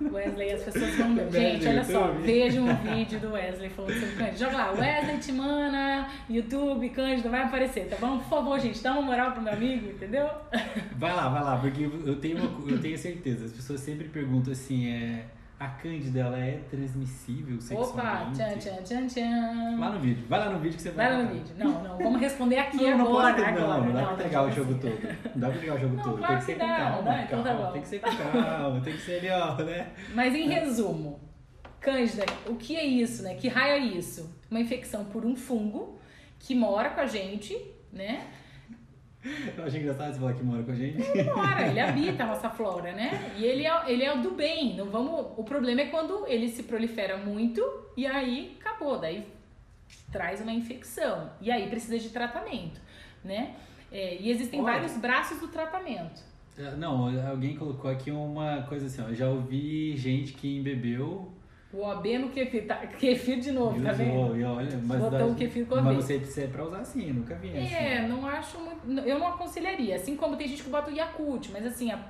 Wesley, 0.00 0.52
as 0.52 0.62
pessoas 0.64 0.94
vão 0.96 1.14
Gente, 1.30 1.66
olha 1.68 1.84
só, 1.84 2.12
veja 2.12 2.60
um 2.60 2.74
vídeo 2.76 3.20
do 3.20 3.32
Wesley 3.32 3.68
falando 3.70 3.92
sobre 4.00 4.16
Cândido. 4.16 4.38
Joga 4.38 4.56
lá, 4.56 4.70
Wesley 4.72 5.18
Timana, 5.18 6.08
YouTube, 6.28 6.88
Cândido, 6.90 7.28
vai 7.30 7.42
aparecer, 7.42 7.86
tá 7.88 7.96
bom? 8.00 8.18
Por 8.18 8.28
favor, 8.28 8.58
gente, 8.60 8.82
dá 8.82 8.92
uma 8.92 9.02
moral 9.02 9.32
pro 9.32 9.42
meu 9.42 9.52
amigo, 9.52 9.90
entendeu? 9.90 10.28
Vai 10.96 11.14
lá, 11.14 11.28
vai 11.28 11.42
lá, 11.42 11.56
porque 11.58 11.82
eu 11.84 12.16
tenho, 12.16 12.38
uma- 12.38 12.70
eu 12.70 12.80
tenho 12.80 12.96
certeza, 12.96 13.44
as 13.46 13.52
pessoas 13.52 13.80
sempre 13.80 14.08
perguntam 14.08 14.52
assim, 14.52 14.88
é, 14.88 15.26
a 15.60 15.68
Cândida, 15.68 16.20
ela 16.20 16.38
é 16.38 16.58
transmissível 16.70 17.56
Opa, 17.56 17.60
sexualmente? 17.62 18.38
tchan, 18.38 18.56
tchan, 18.56 18.82
tchan, 18.82 19.06
tchan. 19.08 19.78
Lá 19.78 19.90
no 19.90 20.00
vídeo, 20.00 20.24
vai 20.26 20.38
lá 20.38 20.48
no 20.48 20.58
vídeo 20.58 20.76
que 20.76 20.82
você 20.82 20.90
vai 20.90 21.06
Vai 21.06 21.16
lá 21.18 21.22
no 21.22 21.34
vídeo. 21.34 21.54
Não, 21.58 21.82
não, 21.84 21.98
vamos 21.98 22.18
responder 22.18 22.58
aqui 22.58 22.78
Não, 22.78 22.96
não 22.96 23.06
agora, 23.08 23.34
pode, 23.34 23.44
agora. 23.46 23.66
não, 23.66 23.84
não 23.84 23.92
dá 23.92 24.02
pra 24.04 24.14
entregar 24.14 24.42
o 24.42 24.46
não, 24.46 24.52
jogo 24.54 24.74
todo. 24.74 24.98
Não 25.34 25.40
dá 25.40 25.46
pra 25.48 25.56
entregar 25.56 25.74
o 25.74 25.78
jogo 25.78 25.96
Não, 25.96 26.02
todo. 26.02 26.16
claro 26.16 26.32
tem 26.32 26.38
que 26.38 26.44
ser 26.46 26.52
com 26.54 26.66
dá, 26.66 26.76
calma, 26.76 27.02
dá, 27.02 27.22
então 27.22 27.42
tá 27.42 27.54
calma. 27.54 27.72
Tem 27.72 27.82
que 27.82 27.88
ser 27.88 28.00
com 28.00 28.10
calma, 28.16 28.80
tem 28.80 28.92
que 28.94 29.00
ser 29.02 29.18
ali, 29.18 29.30
ó, 29.30 29.62
né? 29.62 29.86
Mas 30.14 30.34
em 30.34 30.48
resumo, 30.48 31.20
Cândida, 31.78 32.24
o 32.46 32.54
que 32.56 32.76
é 32.76 32.84
isso, 32.84 33.22
né? 33.22 33.34
Que 33.34 33.48
raio 33.48 33.74
é 33.74 33.78
isso? 33.78 34.34
Uma 34.50 34.60
infecção 34.60 35.04
por 35.04 35.26
um 35.26 35.36
fungo 35.36 35.98
que 36.38 36.54
mora 36.54 36.88
com 36.88 37.02
a 37.02 37.06
gente, 37.06 37.54
né? 37.92 38.26
Eu 39.56 39.64
acho 39.64 39.76
engraçado 39.76 40.14
você 40.14 40.18
falar 40.20 40.32
que 40.32 40.42
mora 40.42 40.62
com 40.62 40.72
a 40.72 40.74
gente. 40.74 41.02
Ele 41.02 41.30
mora, 41.30 41.68
ele 41.68 41.80
habita 41.80 42.24
a 42.24 42.26
nossa 42.26 42.48
flora, 42.48 42.92
né? 42.92 43.32
E 43.36 43.44
ele 43.44 43.66
é, 43.66 43.90
ele 43.90 44.02
é 44.02 44.14
o 44.14 44.22
do 44.22 44.30
bem. 44.30 44.74
Não 44.76 44.86
vamos, 44.86 45.26
o 45.36 45.44
problema 45.44 45.82
é 45.82 45.86
quando 45.86 46.26
ele 46.26 46.48
se 46.48 46.62
prolifera 46.62 47.18
muito 47.18 47.62
e 47.96 48.06
aí 48.06 48.56
acabou, 48.60 48.98
daí 48.98 49.26
traz 50.10 50.40
uma 50.40 50.52
infecção. 50.52 51.30
E 51.40 51.50
aí 51.50 51.68
precisa 51.68 51.98
de 51.98 52.08
tratamento, 52.08 52.80
né? 53.22 53.56
É, 53.92 54.16
e 54.20 54.30
existem 54.30 54.60
Olha. 54.60 54.74
vários 54.74 54.96
braços 54.96 55.38
do 55.38 55.48
tratamento. 55.48 56.22
É, 56.56 56.74
Não, 56.76 57.06
alguém 57.28 57.56
colocou 57.56 57.90
aqui 57.90 58.10
uma 58.10 58.62
coisa 58.62 58.86
assim, 58.86 59.02
ó. 59.02 59.08
Eu 59.08 59.14
já 59.14 59.28
ouvi 59.28 59.96
gente 59.96 60.32
que 60.32 60.56
embebeu 60.56 61.32
O 61.72 61.82
OB 61.84 62.18
no 62.18 62.30
kefir, 62.30 62.66
tá, 62.66 62.74
kefir 62.86 63.38
de 63.38 63.52
novo, 63.52 63.80
tá 63.80 63.92
vendo? 63.92 64.36
e 64.36 64.42
olha, 64.42 64.80
mas, 64.82 65.00
Botou 65.00 65.18
dá- 65.18 65.26
o 65.26 65.34
kefir 65.36 65.66
com 65.66 65.76
mas 65.80 65.96
você 65.96 66.18
você 66.18 66.42
é 66.42 66.46
pra 66.48 66.64
usar 66.64 66.78
assim, 66.78 67.12
nunca 67.12 67.34
vi 67.36 67.48
assim. 67.56 67.74
É, 67.74 68.08
não 68.08 68.26
acho 68.26 68.58
muito. 68.58 69.06
Eu 69.06 69.18
não 69.20 69.28
aconselharia. 69.28 69.94
Assim 69.94 70.16
como 70.16 70.36
tem 70.36 70.48
gente 70.48 70.64
que 70.64 70.68
bota 70.68 70.90
o 70.90 70.94
Yakult, 70.94 71.48
mas 71.52 71.64
assim, 71.64 71.92
a- 71.92 72.04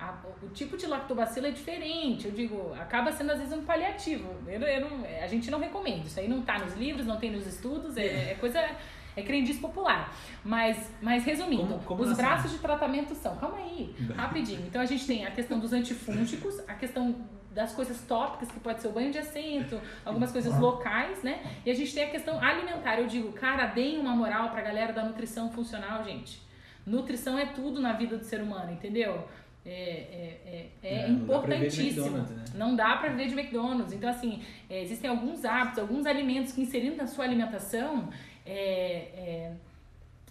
a- 0.00 0.14
o 0.42 0.48
tipo 0.48 0.78
de 0.78 0.86
lactobacilo 0.86 1.46
é 1.46 1.50
diferente. 1.50 2.26
Eu 2.26 2.32
digo, 2.32 2.72
acaba 2.80 3.12
sendo 3.12 3.32
às 3.32 3.38
vezes 3.38 3.52
um 3.52 3.62
paliativo. 3.64 4.30
Eu, 4.46 4.60
eu 4.62 4.80
não- 4.88 5.04
a 5.04 5.26
gente 5.26 5.50
não 5.50 5.60
recomenda. 5.60 6.06
Isso 6.06 6.18
aí 6.18 6.26
não 6.26 6.40
tá 6.40 6.58
nos 6.58 6.72
livros, 6.74 7.04
não 7.06 7.18
tem 7.18 7.30
nos 7.30 7.46
estudos, 7.46 7.98
é, 7.98 8.30
é 8.32 8.36
coisa. 8.40 8.64
É 9.16 9.22
crendice 9.22 9.58
popular. 9.60 10.14
Mas, 10.44 10.90
mas 11.00 11.24
resumindo, 11.24 11.64
Como- 11.66 11.82
como 11.82 12.02
os 12.02 12.08
nós 12.08 12.16
braços 12.16 12.50
de 12.52 12.58
tratamento 12.58 13.14
são. 13.14 13.36
Calma 13.36 13.58
aí, 13.58 13.94
rapidinho. 14.16 14.64
Então 14.66 14.80
a 14.80 14.86
gente 14.86 15.06
tem 15.06 15.26
a 15.26 15.30
questão 15.30 15.58
dos 15.58 15.72
antifúngicos, 15.72 16.58
a 16.68 16.74
questão 16.74 17.14
das 17.50 17.74
coisas 17.74 18.00
tópicas, 18.02 18.50
que 18.50 18.58
pode 18.60 18.80
ser 18.80 18.88
o 18.88 18.92
banho 18.92 19.12
de 19.12 19.18
assento, 19.18 19.78
algumas 20.06 20.32
coisas 20.32 20.58
locais, 20.58 21.22
né? 21.22 21.42
E 21.66 21.70
a 21.70 21.74
gente 21.74 21.92
tem 21.94 22.04
a 22.04 22.08
questão 22.10 22.42
alimentar. 22.42 22.98
Eu 22.98 23.06
digo, 23.06 23.30
cara, 23.32 23.66
deem 23.66 23.98
uma 23.98 24.16
moral 24.16 24.48
pra 24.50 24.62
galera 24.62 24.92
da 24.94 25.04
nutrição 25.04 25.50
funcional, 25.52 26.02
gente. 26.02 26.40
Nutrição 26.86 27.38
é 27.38 27.44
tudo 27.46 27.80
na 27.80 27.92
vida 27.92 28.16
do 28.16 28.24
ser 28.24 28.40
humano, 28.40 28.72
entendeu? 28.72 29.28
É, 29.64 29.70
é, 29.70 30.40
é, 30.46 30.68
é 30.82 30.94
É, 31.04 31.08
não 31.08 31.18
importantíssimo. 31.24 32.18
Né? 32.18 32.44
Não 32.54 32.74
dá 32.74 32.96
pra 32.96 33.10
viver 33.10 33.28
de 33.28 33.38
McDonald's. 33.38 33.92
Então, 33.92 34.10
assim, 34.10 34.42
é, 34.68 34.82
existem 34.82 35.08
alguns 35.08 35.44
hábitos, 35.44 35.78
alguns 35.78 36.04
alimentos 36.06 36.52
que 36.52 36.60
inserindo 36.62 36.96
na 36.96 37.06
sua 37.06 37.24
alimentação, 37.24 38.08
é, 38.46 39.52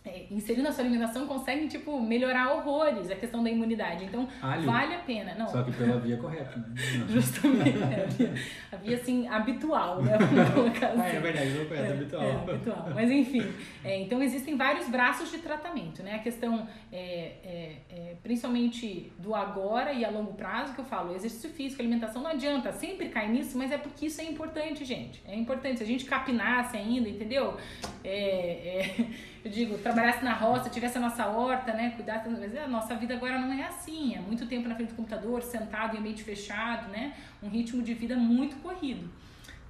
é, 0.03 0.09
é, 0.09 0.27
inserindo 0.31 0.63
na 0.63 0.71
sua 0.71 0.83
alimentação, 0.83 1.27
conseguem, 1.27 1.67
tipo, 1.67 1.99
melhorar 2.01 2.53
horrores 2.53 3.11
a 3.11 3.15
questão 3.15 3.43
da 3.43 3.49
imunidade. 3.49 4.05
Então, 4.05 4.27
Alho. 4.41 4.63
vale 4.63 4.95
a 4.95 4.99
pena. 4.99 5.35
Não, 5.35 5.47
Só 5.47 5.61
que 5.61 5.71
pela 5.71 5.99
via 5.99 6.17
correta, 6.17 6.57
né? 6.57 6.73
Não. 6.99 7.07
justamente. 7.07 7.69
É, 7.69 8.03
a 8.03 8.07
via, 8.07 8.33
a 8.71 8.75
via, 8.77 8.95
assim, 8.95 9.27
habitual, 9.27 10.01
né? 10.01 10.17
Vamos 10.17 10.49
colocar 10.49 10.87
assim. 10.93 11.01
Ah, 11.01 11.07
é 11.07 11.19
verdade, 11.19 11.49
via 11.51 11.65
correta, 11.65 11.93
habitual. 11.93 12.23
É, 12.23 12.31
habitual. 12.31 12.89
Mas 12.95 13.11
enfim, 13.11 13.53
é, 13.83 14.01
então 14.01 14.23
existem 14.23 14.57
vários 14.57 14.87
braços 14.87 15.29
de 15.29 15.37
tratamento, 15.37 16.01
né? 16.01 16.15
A 16.15 16.19
questão, 16.19 16.67
é, 16.91 16.97
é, 17.43 17.75
é, 17.89 18.15
principalmente 18.23 19.11
do 19.19 19.35
agora 19.35 19.93
e 19.93 20.03
a 20.03 20.09
longo 20.09 20.33
prazo, 20.33 20.73
que 20.73 20.81
eu 20.81 20.85
falo, 20.85 21.15
exercício 21.15 21.49
físico, 21.51 21.81
alimentação, 21.81 22.23
não 22.23 22.31
adianta 22.31 22.71
sempre 22.71 23.09
cair 23.09 23.29
nisso, 23.29 23.57
mas 23.57 23.71
é 23.71 23.77
porque 23.77 24.07
isso 24.07 24.19
é 24.19 24.23
importante, 24.23 24.83
gente. 24.83 25.21
É 25.27 25.35
importante. 25.35 25.77
Se 25.77 25.83
a 25.83 25.87
gente 25.87 26.05
capinasse 26.05 26.75
ainda, 26.75 27.07
entendeu? 27.07 27.55
É, 28.03 28.09
é, 28.09 29.40
eu 29.43 29.49
digo, 29.51 29.77
trabalhasse 29.79 30.23
na 30.23 30.33
roça, 30.33 30.69
tivesse 30.69 30.97
a 30.97 31.01
nossa 31.01 31.25
horta, 31.27 31.73
né? 31.73 31.91
Cuidasse, 31.91 32.29
mas 32.29 32.55
a 32.57 32.67
nossa 32.67 32.95
vida 32.95 33.15
agora 33.15 33.39
não 33.39 33.51
é 33.53 33.63
assim. 33.67 34.15
É 34.15 34.19
muito 34.19 34.45
tempo 34.45 34.67
na 34.67 34.75
frente 34.75 34.89
do 34.89 34.95
computador, 34.95 35.41
sentado 35.41 35.95
em 35.95 35.99
ambiente 35.99 36.23
fechado, 36.23 36.89
né? 36.91 37.13
Um 37.41 37.49
ritmo 37.49 37.81
de 37.81 37.93
vida 37.93 38.15
muito 38.15 38.55
corrido. 38.57 39.09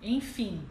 Enfim, 0.01 0.61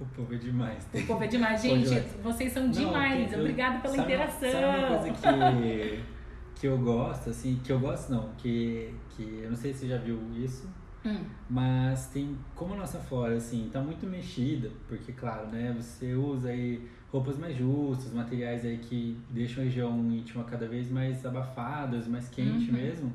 O 0.00 0.04
povo 0.06 0.34
é 0.34 0.38
demais. 0.38 0.86
o 0.94 1.06
povo 1.06 1.22
é 1.24 1.26
demais. 1.26 1.60
Gente, 1.60 1.88
vocês 2.22 2.52
são 2.52 2.64
Não, 2.64 2.70
demais. 2.70 3.32
eu- 3.32 3.40
Obrigada 3.40 3.78
pela 3.80 3.94
sabe 3.96 4.12
interação. 4.12 4.50
Sabe 4.50 4.78
uma 4.78 4.98
coisa 4.98 5.12
que 5.12 6.02
que 6.60 6.66
eu 6.68 6.78
gosto, 6.78 7.30
assim, 7.30 7.60
que 7.62 7.70
eu 7.72 7.78
gosto 7.80 8.10
não, 8.10 8.30
que, 8.38 8.94
que 9.10 9.40
eu 9.42 9.50
não 9.50 9.56
sei 9.56 9.72
se 9.74 9.80
você 9.80 9.88
já 9.88 9.98
viu 9.98 10.18
isso, 10.36 10.66
Hum. 11.04 11.22
mas 11.50 12.06
tem, 12.06 12.38
como 12.54 12.72
a 12.72 12.76
nossa 12.78 12.98
flora, 12.98 13.36
assim, 13.36 13.68
tá 13.70 13.78
muito 13.80 14.06
mexida, 14.06 14.70
porque, 14.88 15.12
claro, 15.12 15.48
né, 15.48 15.74
você 15.76 16.14
usa 16.14 16.48
aí 16.48 16.88
roupas 17.14 17.38
mais 17.38 17.56
justas, 17.56 18.12
materiais 18.12 18.64
aí 18.64 18.76
que 18.76 19.16
deixam 19.30 19.62
a 19.62 19.66
região 19.66 19.96
íntima 20.12 20.42
cada 20.42 20.66
vez 20.66 20.90
mais 20.90 21.24
abafadas, 21.24 22.08
mais 22.08 22.28
quente 22.28 22.72
Uhum. 22.72 22.76
mesmo, 22.76 23.12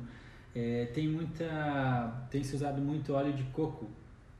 é, 0.56 0.86
tem 0.94 1.06
muita, 1.06 2.26
tem 2.30 2.42
se 2.42 2.56
usado 2.56 2.80
muito 2.80 3.12
óleo 3.12 3.34
de 3.34 3.42
coco, 3.52 3.90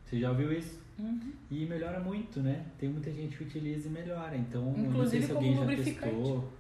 você 0.03 0.19
já 0.19 0.31
ouviu 0.31 0.51
isso? 0.51 0.81
Uhum. 0.99 1.33
E 1.51 1.67
melhora 1.67 2.01
muito, 2.01 2.41
né? 2.41 2.65
Tem 2.79 2.89
muita 2.89 3.13
gente 3.13 3.37
que 3.37 3.45
utiliza 3.45 3.89
e 3.89 3.91
melhora. 3.91 4.35
Então, 4.35 4.63
não 4.65 4.73
sei 4.73 4.85
Inclusive 4.87 5.27
se 5.27 5.33
alguém 5.33 5.55
já 5.55 5.67
testou. 5.67 6.53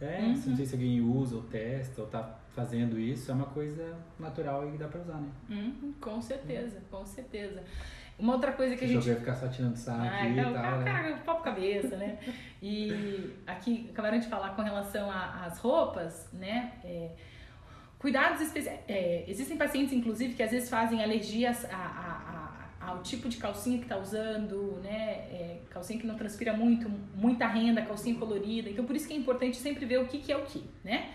É, 0.00 0.20
Uhum. 0.22 0.42
não 0.46 0.56
sei 0.56 0.66
se 0.66 0.74
alguém 0.74 1.00
usa 1.00 1.36
ou 1.36 1.42
testa 1.42 2.02
ou 2.02 2.06
tá 2.06 2.38
fazendo 2.54 2.98
isso. 3.00 3.30
É 3.30 3.34
uma 3.34 3.46
coisa 3.46 3.96
natural 4.18 4.68
e 4.68 4.72
que 4.72 4.78
dá 4.78 4.86
pra 4.88 5.00
usar, 5.00 5.20
né? 5.20 5.28
Uhum, 5.50 5.92
com 6.00 6.20
certeza, 6.22 6.80
com 6.90 7.04
certeza. 7.04 7.62
Uma 8.18 8.34
outra 8.34 8.52
coisa 8.52 8.76
que 8.76 8.84
a 8.84 8.88
gente 8.88 9.06
vai 9.06 9.16
ficar 9.16 9.34
só 9.34 9.48
tirando 9.48 9.76
sarro 9.76 10.02
Ah, 10.04 10.20
aqui 10.22 10.26
então, 10.32 10.50
e 10.50 10.54
tal, 10.54 10.62
cara, 10.62 10.76
né? 10.78 10.84
cara, 10.84 11.16
papo 11.24 11.42
cabeça, 11.42 11.96
né? 11.96 12.18
E 12.62 13.32
aqui 13.46 13.88
acabaram 13.92 14.18
de 14.18 14.28
falar 14.28 14.50
com 14.50 14.62
relação 14.62 15.10
às 15.10 15.58
roupas, 15.58 16.28
né? 16.32 16.72
É, 16.84 17.10
cuidados 17.98 18.40
especiais. 18.40 18.80
existem 19.26 19.56
pacientes, 19.56 19.92
inclusive, 19.92 20.34
que 20.34 20.42
às 20.42 20.50
vezes 20.50 20.68
fazem 20.70 21.02
alergias 21.02 21.64
a- 21.66 21.76
a- 21.76 22.86
a- 22.86 22.86
ao 22.90 23.02
tipo 23.02 23.28
de 23.28 23.38
calcinha 23.38 23.78
que 23.78 23.86
tá 23.86 23.96
usando, 23.98 24.78
né? 24.82 24.98
É, 25.30 25.60
calcinha 25.70 25.98
que 25.98 26.06
não 26.06 26.14
transpira 26.16 26.52
muito, 26.52 26.88
muita 27.14 27.46
renda, 27.46 27.82
calcinha 27.82 28.16
colorida. 28.18 28.68
Então, 28.70 28.84
por 28.84 28.94
isso 28.94 29.08
que 29.08 29.14
é 29.14 29.16
importante 29.16 29.56
sempre 29.56 29.84
ver 29.86 29.98
o 30.00 30.06
que, 30.06 30.18
que 30.18 30.30
é 30.30 30.36
o 30.36 30.42
que, 30.44 30.62
né? 30.84 31.10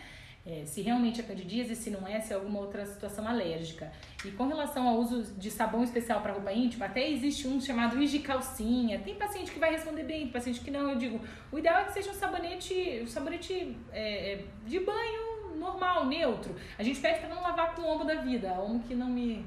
É, 0.50 0.66
se 0.66 0.82
realmente 0.82 1.22
é 1.22 1.24
candidíase, 1.24 1.76
se 1.76 1.92
não 1.92 2.08
é, 2.08 2.20
se 2.20 2.34
é 2.34 2.36
alguma 2.36 2.60
outra 2.60 2.84
situação 2.84 3.28
alérgica. 3.28 3.92
E 4.26 4.32
com 4.32 4.48
relação 4.48 4.88
ao 4.88 4.96
uso 4.96 5.36
de 5.38 5.52
sabão 5.52 5.84
especial 5.84 6.22
para 6.22 6.34
roupa 6.34 6.52
íntima, 6.52 6.88
até 6.88 7.08
existe 7.08 7.48
um 7.48 7.62
chamado 7.62 8.02
Igi 8.02 8.18
Calcinha. 8.18 8.98
Tem 8.98 9.14
paciente 9.14 9.52
que 9.52 9.60
vai 9.60 9.72
responder 9.72 10.04
bem, 10.06 10.22
tem 10.22 10.32
paciente 10.32 10.62
que 10.62 10.72
não. 10.72 10.90
Eu 10.90 10.96
digo, 10.96 11.22
o 11.52 11.60
ideal 11.60 11.82
é 11.82 11.84
que 11.84 11.94
seja 11.94 12.10
um 12.10 12.16
sabonete, 12.16 13.00
um 13.04 13.08
sabonete 13.08 13.78
é, 13.92 14.34
é, 14.34 14.46
de 14.66 14.80
banho 14.80 15.56
normal, 15.56 16.08
neutro. 16.08 16.56
A 16.80 16.82
gente 16.82 17.00
pede 17.00 17.20
para 17.20 17.30
não 17.30 17.44
lavar 17.44 17.76
com 17.76 17.84
o 17.84 17.86
omo 17.86 18.04
da 18.04 18.16
vida, 18.16 18.54
omo 18.54 18.80
que 18.80 18.96
não 18.96 19.08
me. 19.08 19.46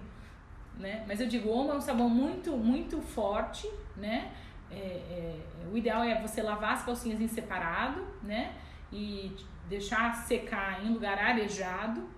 Né? 0.79 1.05
Mas 1.09 1.21
eu 1.21 1.27
digo, 1.27 1.49
o 1.49 1.53
omo 1.53 1.73
é 1.73 1.75
um 1.75 1.81
sabão 1.81 2.09
muito, 2.09 2.53
muito 2.57 3.03
forte, 3.03 3.69
né? 3.97 4.31
É, 4.71 4.77
é, 4.77 5.37
o 5.71 5.77
ideal 5.77 6.05
é 6.05 6.21
você 6.23 6.43
lavar 6.43 6.75
as 6.75 6.85
calcinhas 6.85 7.21
em 7.21 7.27
separado, 7.27 8.07
né? 8.23 8.55
E 8.93 9.35
deixar 9.69 10.15
secar 10.15 10.85
em 10.85 10.93
lugar 10.93 11.19
arejado, 11.19 12.09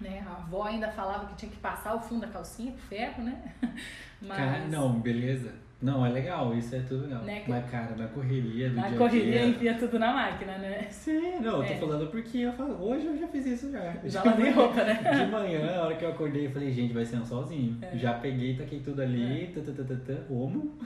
né? 0.00 0.24
A 0.26 0.32
avó 0.32 0.64
ainda 0.64 0.90
falava 0.90 1.26
que 1.26 1.36
tinha 1.36 1.50
que 1.50 1.58
passar 1.58 1.94
o 1.94 2.00
fundo 2.00 2.22
da 2.22 2.28
calcinha 2.28 2.72
com 2.72 2.78
ferro, 2.78 3.22
né? 3.22 3.54
Mas 4.20 4.36
Cara, 4.36 4.66
não, 4.66 5.00
beleza. 5.00 5.54
Não, 5.84 6.06
é 6.06 6.08
legal, 6.08 6.56
isso 6.56 6.74
é 6.74 6.78
tudo 6.80 7.02
legal. 7.02 7.22
Né, 7.24 7.42
Mas, 7.46 7.70
cara, 7.70 7.94
na 7.94 8.06
correria 8.08 8.70
do 8.70 8.76
na 8.76 8.86
dia 8.88 8.94
a 8.94 8.98
correria 8.98 9.32
dia... 9.32 9.46
enfia 9.46 9.74
tudo 9.74 9.98
na 9.98 10.14
máquina, 10.14 10.56
né? 10.56 10.86
Sim, 10.88 11.40
não, 11.42 11.60
eu 11.62 11.66
tô 11.68 11.72
É. 11.74 11.76
falando 11.76 12.06
porque 12.10 12.38
eu 12.38 12.52
falo, 12.54 12.82
hoje 12.82 13.04
eu 13.04 13.18
já 13.18 13.28
fiz 13.28 13.44
isso 13.44 13.70
já. 13.70 13.94
Já 14.04 14.24
lavei 14.24 14.50
roupa, 14.50 14.82
né? 14.82 14.94
De 14.94 15.30
manhã, 15.30 15.76
a 15.76 15.82
hora 15.84 15.94
que 15.94 16.04
eu 16.06 16.08
acordei, 16.08 16.46
eu 16.46 16.50
falei, 16.50 16.72
gente, 16.72 16.94
vai 16.94 17.04
ser 17.04 17.16
um 17.18 17.24
solzinho. 17.26 17.76
É. 17.82 17.98
Já 17.98 18.14
peguei, 18.14 18.56
taquei 18.56 18.80
tudo 18.80 19.02
ali, 19.02 19.52
tã, 19.54 19.60
tã, 19.62 20.24
homo, 20.30 20.78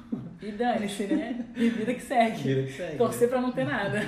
E 0.42 0.50
dane-se, 0.50 1.04
né? 1.04 1.46
E 1.54 1.68
vida 1.68 1.94
que 1.94 2.02
segue. 2.02 2.42
vira 2.42 2.62
que 2.64 2.72
segue. 2.72 2.96
Torcer 2.96 3.28
pra 3.28 3.40
não 3.40 3.52
ter 3.52 3.64
nada. 3.64 4.00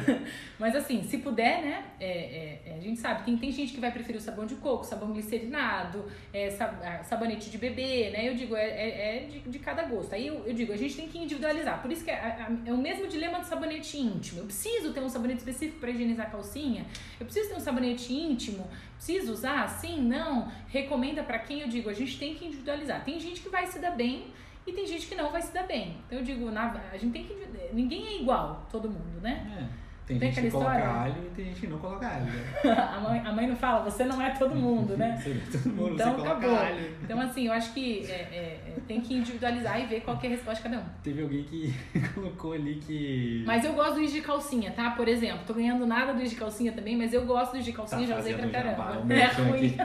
Mas 0.59 0.75
assim, 0.75 1.05
se 1.05 1.19
puder, 1.19 1.63
né? 1.63 1.85
é, 2.01 2.11
é, 2.11 2.63
é, 2.67 2.70
a 2.81 2.83
gente 2.83 2.99
sabe, 2.99 3.25
tem, 3.25 3.37
tem 3.37 3.53
gente 3.53 3.73
que 3.73 3.81
vai 3.81 3.91
preferir 3.93 4.19
o 4.19 4.25
sabão 4.25 4.47
de 4.47 4.55
coco, 4.57 4.85
sabão 4.85 5.13
glicerinado, 5.13 6.05
é, 6.33 6.51
sab- 6.51 6.81
sabonete 7.05 7.51
de 7.51 7.59
bebê, 7.59 8.11
né? 8.11 8.29
Eu 8.29 8.35
digo, 8.35 8.57
é, 8.57 8.65
é, 8.69 9.17
é 9.17 9.27
de, 9.27 9.39
de 9.41 9.59
cada 9.59 9.83
gosto. 9.85 10.15
Aí 10.15 10.27
eu, 10.27 10.45
eu 10.47 10.55
digo, 10.55 10.73
a 10.73 10.77
gente 10.77 10.97
tem 10.97 11.09
que 11.09 11.19
individualizar. 11.19 11.81
Por 11.83 11.93
isso 11.93 12.05
que 12.05 12.11
é, 12.11 12.47
é 12.67 12.73
o 12.73 12.79
mesmo 12.79 13.07
dilema 13.07 13.39
do 13.39 13.47
sabonete 13.47 13.99
íntimo. 13.99 14.41
Eu 14.41 14.45
preciso 14.47 14.93
ter 14.93 15.01
um 15.01 15.09
sabonete 15.09 15.39
específico 15.39 15.79
para 15.79 15.91
higienizar 15.91 16.27
a 16.27 16.31
calcinha? 16.31 16.87
Eu 17.19 17.27
preciso 17.27 17.51
ter 17.51 17.57
um 17.57 17.61
sabonete 17.61 18.13
íntimo? 18.13 18.67
Preciso 18.97 19.33
usar? 19.33 19.69
Sim? 19.69 20.03
Não? 20.03 20.51
Recomenda 20.69 21.23
pra 21.23 21.39
quem? 21.39 21.61
Eu 21.61 21.69
digo, 21.69 21.89
a 21.89 21.95
gente 21.95 22.19
tem 22.19 22.35
que 22.35 22.45
individualizar. 22.47 23.05
Tem 23.05 23.19
gente 23.21 23.41
que 23.41 23.49
vai 23.49 23.67
se 23.67 23.79
dar 23.79 23.93
bem 23.93 24.27
e 24.67 24.73
tem 24.73 24.87
gente 24.87 25.07
que 25.07 25.15
não 25.15 25.31
vai 25.31 25.41
se 25.43 25.53
dar 25.53 25.63
bem. 25.65 25.97
Então 26.07 26.19
eu 26.19 26.25
digo, 26.25 26.51
na, 26.51 26.73
a 26.93 26.97
gente 26.97 27.13
tem 27.13 27.25
que. 27.25 27.35
Ninguém 27.73 28.07
é 28.07 28.21
igual, 28.21 28.67
todo 28.71 28.89
mundo, 28.91 29.21
né? 29.23 29.69
É. 29.77 29.90
Tem, 30.11 30.19
Tem 30.19 30.33
gente 30.33 30.45
que 30.47 30.51
coloca 30.51 30.75
história? 30.77 31.01
alho 31.03 31.15
e 31.25 31.31
tem 31.37 31.45
gente 31.45 31.61
que 31.61 31.67
não 31.69 31.79
coloca 31.79 32.05
alho. 32.09 32.25
né? 32.25 32.33
a, 32.97 32.99
mãe, 33.01 33.23
a 33.25 33.33
mãe 33.33 33.47
não 33.47 33.55
fala, 33.55 33.89
você 33.89 34.05
não 34.05 34.21
é 34.21 34.31
todo 34.31 34.57
mundo, 34.57 34.97
né? 34.97 35.17
Você- 35.23 35.41
Todo 35.59 35.73
mundo 35.73 35.95
Então, 35.95 36.15
você 36.17 36.27
acabou. 36.27 36.57
alho. 36.57 36.91
Então, 37.01 37.21
assim, 37.21 37.47
eu 37.47 37.53
acho 37.53 37.73
que 37.73 38.05
é, 38.11 38.13
é, 38.13 38.61
é, 38.69 38.73
tem 38.89 39.01
que 39.01 39.15
individualizar 39.15 39.81
e 39.81 39.87
ver 39.87 40.01
qual 40.01 40.19
que 40.19 40.27
é 40.27 40.31
a 40.31 40.33
resposta 40.33 40.57
de 40.57 40.69
cada 40.69 40.83
um. 40.83 40.89
Teve 41.05 41.23
alguém 41.23 41.45
que 41.45 41.73
colocou 42.13 42.55
ali 42.55 42.75
que. 42.85 43.45
Mas 43.47 43.65
eu 43.65 43.73
gosto 43.73 43.95
do 43.95 44.01
Is 44.03 44.13
de 44.13 44.21
calcinha, 44.21 44.73
tá? 44.73 44.91
Por 44.91 45.07
exemplo, 45.07 45.43
tô 45.47 45.55
ganhando 45.55 45.87
nada 45.87 46.13
do 46.13 46.21
Is 46.21 46.31
de 46.31 46.37
calcinha 46.37 46.73
também, 46.73 46.97
mas 46.97 47.15
eu 47.15 47.25
gosto 47.25 47.53
do 47.53 47.59
Is 47.59 47.65
de 47.65 47.73
calcinha, 47.73 48.05
já 48.07 48.19
usei 48.19 48.35
pra 48.35 48.49
Tá 48.49 48.53
caramba. 48.63 48.93
jabá, 48.95 49.15
é 49.15 49.27
ruim. 49.27 49.77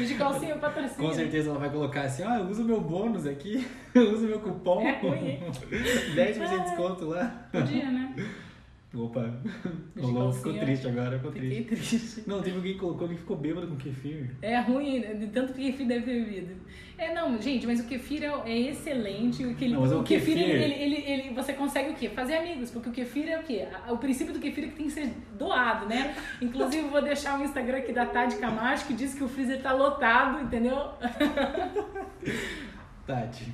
Is 0.00 0.08
de 0.08 0.14
calcinha 0.14 0.52
eu 0.52 0.58
patrocínio. 0.58 1.08
Com 1.10 1.14
certeza 1.14 1.50
ela 1.50 1.58
vai 1.58 1.70
colocar 1.70 2.02
assim, 2.02 2.22
ah, 2.22 2.38
eu 2.38 2.46
uso 2.46 2.64
meu 2.64 2.80
bônus 2.80 3.26
aqui, 3.26 3.66
eu 3.94 4.12
uso 4.14 4.26
meu 4.26 4.40
cupom. 4.40 4.80
É 4.80 4.92
ruim, 5.00 5.26
hein? 5.28 5.42
10% 6.14 6.48
de 6.48 6.60
desconto 6.62 7.06
lá. 7.06 7.48
Podia, 7.52 7.90
né? 7.90 8.14
Opa, 8.92 9.32
o 9.96 10.06
Lolo 10.08 10.32
ficou 10.32 10.52
triste 10.58 10.88
agora, 10.88 11.16
ficou 11.16 11.30
Fiquei 11.30 11.62
triste. 11.62 11.96
triste. 11.98 12.22
Não, 12.26 12.42
teve 12.42 12.56
alguém 12.56 12.72
que 12.72 12.80
colocou 12.80 13.08
que 13.08 13.14
ficou 13.14 13.36
bêbado 13.36 13.68
com 13.68 13.76
kefir. 13.76 14.32
É 14.42 14.58
ruim, 14.58 15.00
de 15.16 15.28
tanto 15.28 15.52
que 15.52 15.70
kefir 15.70 15.86
deve 15.86 16.04
ter 16.04 16.24
bebido. 16.24 16.54
É, 16.98 17.14
não, 17.14 17.40
gente, 17.40 17.68
mas 17.68 17.78
o 17.78 17.86
kefir 17.86 18.24
é, 18.24 18.50
é 18.50 18.58
excelente. 18.70 19.46
O, 19.46 19.54
que 19.54 19.68
Não, 19.68 19.82
o 19.84 20.00
o 20.00 20.02
kefir, 20.02 20.34
kefir- 20.36 20.50
Ele, 20.60 20.74
ele, 20.74 21.04
ele- 21.06 21.34
você 21.34 21.52
consegue 21.52 21.90
o 21.90 21.94
quê? 21.94 22.08
Fazer 22.08 22.34
amigos, 22.38 22.72
porque 22.72 22.88
o 22.88 22.92
kefir 22.92 23.28
é 23.28 23.38
o 23.38 23.44
quê? 23.44 23.68
O 23.88 23.96
princípio 23.96 24.34
do 24.34 24.40
kefir 24.40 24.64
é 24.64 24.66
que 24.66 24.74
tem 24.74 24.86
que 24.86 24.92
ser 24.92 25.12
doado, 25.38 25.86
né? 25.86 26.16
Inclusive, 26.42 26.88
vou 26.88 27.00
deixar 27.00 27.38
o 27.38 27.44
Instagram 27.44 27.78
aqui 27.78 27.92
da 27.92 28.06
Tade 28.06 28.34
Camacho, 28.36 28.88
que 28.88 28.94
diz 28.94 29.14
que 29.14 29.22
o 29.22 29.28
freezer 29.28 29.62
tá 29.62 29.72
lotado, 29.72 30.42
entendeu? 30.42 30.76
Tati. 33.06 33.52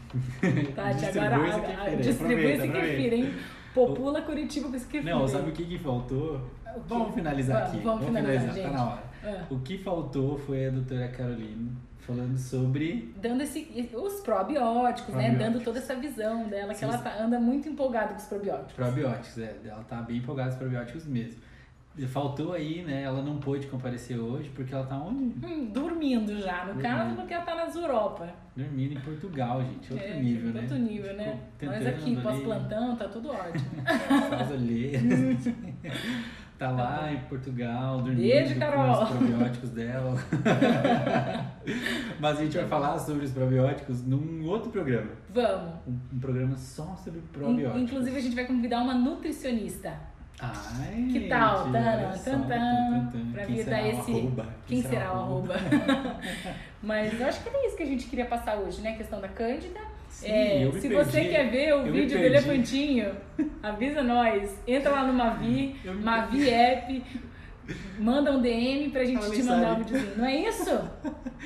Tati, 0.75 1.19
agora 1.19 1.97
distribui 2.01 2.53
esse 2.53 2.69
kefir, 2.69 3.13
hein? 3.15 3.35
Popula 3.77 4.23
Curitiba 4.23 4.71
kefir. 4.71 5.05
Não, 5.05 5.29
sabe 5.29 5.51
o 5.51 5.53
que, 5.53 5.65
que 5.65 5.79
faltou? 5.79 6.41
Vamos 6.89 7.15
finalizar 7.15 7.57
Vamos, 7.59 7.75
aqui. 7.75 7.85
vamos 7.85 8.07
finalizar, 8.07 8.55
gente. 8.55 8.63
tá 8.65 8.71
na 8.71 8.85
hora. 8.91 9.03
Ah. 9.25 9.45
O 9.51 9.59
que 9.61 9.79
faltou 9.79 10.39
foi 10.39 10.67
a 10.67 10.71
doutora 10.71 11.09
Caroline 11.09 11.73
falando 11.99 12.39
sobre. 12.39 13.13
dando 13.21 13.43
esse, 13.43 13.91
os 13.95 14.21
probióticos, 14.21 15.15
né? 15.15 15.25
Probióticos. 15.31 15.39
Dando 15.39 15.65
toda 15.65 15.79
essa 15.79 15.95
visão 15.95 16.49
dela, 16.49 16.73
que 16.73 16.79
Sim. 16.81 16.85
ela 16.87 16.99
tá- 16.99 17.17
anda 17.21 17.39
muito 17.41 17.69
empolgada 17.69 18.15
com 18.15 18.21
os 18.21 18.25
probióticos. 18.27 18.73
Probióticos, 18.75 19.39
é. 19.39 19.57
Ela 19.65 19.85
tá 19.85 20.03
bem 20.03 20.19
empolgada 20.19 20.51
com 20.51 20.55
os 20.55 20.59
probióticos 20.61 21.07
mesmo. 21.07 21.41
Faltou 22.09 22.53
aí, 22.53 22.83
né? 22.83 23.03
Ela 23.05 23.23
não 23.23 23.39
pôde 23.39 23.67
comparecer 23.69 24.19
hoje 24.19 24.51
porque 24.55 24.75
ela 24.75 24.85
tá 24.85 24.99
onde? 24.99 25.35
Hum, 25.47 25.71
dormindo 25.73 26.39
já, 26.39 26.67
no 26.67 26.81
caso, 26.81 26.99
Dormindo. 26.99 27.17
porque 27.17 27.33
ela 27.33 27.45
tá 27.45 27.55
nas 27.55 27.75
Europa. 27.75 28.29
Dormindo 28.55 28.95
em 28.95 29.01
Portugal, 29.01 29.63
gente. 29.63 29.93
Outro 29.95 30.07
É, 30.07 30.21
nível, 30.21 30.53
né? 30.53 30.61
Outro 30.61 30.77
nível, 30.79 31.17
né? 31.17 31.41
Ficou 31.57 31.75
Nós 31.75 31.85
tentando 31.85 32.03
aqui, 32.03 32.17
pós-plantão, 32.21 32.97
tá 32.97 33.09
tudo 33.09 33.31
ótimo. 33.31 33.71
As 34.39 34.51
olheiras. 34.51 35.55
tá 36.59 36.71
lá 36.71 37.13
em 37.13 37.19
Portugal, 37.21 37.99
dormindo 37.99 38.21
Beijo, 38.21 38.55
com 38.61 38.93
os 38.93 39.09
probióticos 39.09 39.71
dela. 39.71 40.15
Mas 42.21 42.39
a 42.39 42.43
gente 42.43 42.57
vai 42.59 42.67
falar 42.67 42.99
sobre 42.99 43.25
os 43.25 43.33
probióticos 43.33 44.03
num 44.05 44.45
outro 44.47 44.71
programa. 44.71 45.13
Vamos. 45.31 45.75
Um, 45.87 45.99
um 46.15 46.21
programa 46.21 46.57
só 46.59 46.95
sobre 46.97 47.21
probióticos. 47.33 47.83
Inclusive, 47.83 48.17
a 48.17 48.21
gente 48.21 48.35
vai 48.35 48.45
convidar 48.45 48.83
uma 48.83 48.95
nutricionista. 48.95 49.99
Ai, 50.41 51.09
Que 51.13 51.29
tal? 51.29 51.65
gente, 51.65 51.73
Tan, 52.25 52.41
tan, 52.43 53.11
pra 53.33 53.47
Quem 53.47 53.57
vir 53.57 53.65
será 53.65 53.77
dar 53.79 53.83
o 53.85 53.89
esse- 53.89 54.11
arroba? 54.13 54.47
Quem 54.67 54.83
será 54.83 55.13
o 55.15 55.19
arroba? 55.19 55.55
Mas 56.83 57.19
eu 57.21 57.27
acho 57.27 57.43
que 57.43 57.49
era 57.49 57.67
isso 57.67 57.77
que 57.77 57.83
a 57.83 57.87
gente 57.87 58.07
queria 58.07 58.27
passar 58.27 58.57
hoje, 58.57 58.81
né? 58.83 58.91
A 58.91 58.97
questão 58.97 59.21
da 59.21 59.29
Cândida. 59.29 59.81
Sim, 60.11 60.29
É, 60.31 60.71
se 60.73 60.89
perdi. 60.89 60.95
você 60.95 61.25
quer 61.25 61.51
ver 61.51 61.75
o 61.75 61.87
Eu 61.87 61.93
vídeo 61.93 62.19
do 62.19 62.25
elefantinho, 62.25 63.15
avisa 63.63 64.03
nós. 64.03 64.63
Entra 64.67 64.91
lá 64.91 65.05
no 65.05 65.13
Mavi, 65.13 65.77
Mavi 66.03 66.49
App, 66.49 67.05
manda 67.99 68.31
um 68.33 68.41
DM 68.41 68.91
pra 68.91 69.05
gente 69.05 69.19
te 69.31 69.43
mandar 69.43 69.75
um 69.75 69.79
mensagem. 69.79 69.85
videozinho. 69.85 70.17
Não 70.19 70.25
é 70.27 70.37
isso? 70.37 70.91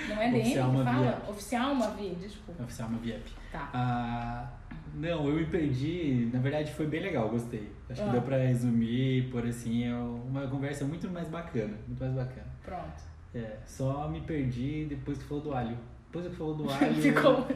Não 0.09 0.23
é 0.23 0.31
DM 0.31 0.41
Oficial 0.41 0.71
que 0.71 0.77
Mavi 0.77 0.91
fala? 0.97 1.09
App. 1.09 1.31
Oficial 1.31 1.75
Mavi, 1.75 2.19
desculpa. 2.21 2.63
Oficial 2.63 2.89
uma 2.89 2.99
VIP. 2.99 3.31
Tá. 3.51 3.71
Ah, 3.73 4.47
não, 4.95 5.29
eu 5.29 5.35
me 5.37 5.47
perdi. 5.47 6.29
Na 6.33 6.39
verdade, 6.41 6.73
foi 6.73 6.87
bem 6.87 7.01
legal, 7.03 7.29
gostei. 7.29 7.71
Acho 7.89 8.03
Ah. 8.03 8.07
que 8.07 8.11
deu 8.13 8.23
pra 8.23 8.37
resumir, 8.39 9.29
por 9.31 9.47
assim, 9.47 9.85
é 9.85 9.95
uma 9.95 10.47
conversa 10.49 10.85
muito 10.85 11.09
mais 11.11 11.29
bacana. 11.29 11.75
Muito 11.87 12.01
mais 12.01 12.15
bacana. 12.15 12.47
Pronto. 12.65 13.03
É, 13.35 13.57
só 13.65 14.09
me 14.09 14.21
perdi 14.23 14.87
depois 14.89 15.19
que 15.19 15.25
falou 15.25 15.43
do 15.43 15.55
alho. 15.55 15.77
Depois 16.07 16.27
que 16.27 16.35
falou 16.37 16.55
do 16.57 16.65
alho. 16.73 16.95
Ficou- 16.95 17.47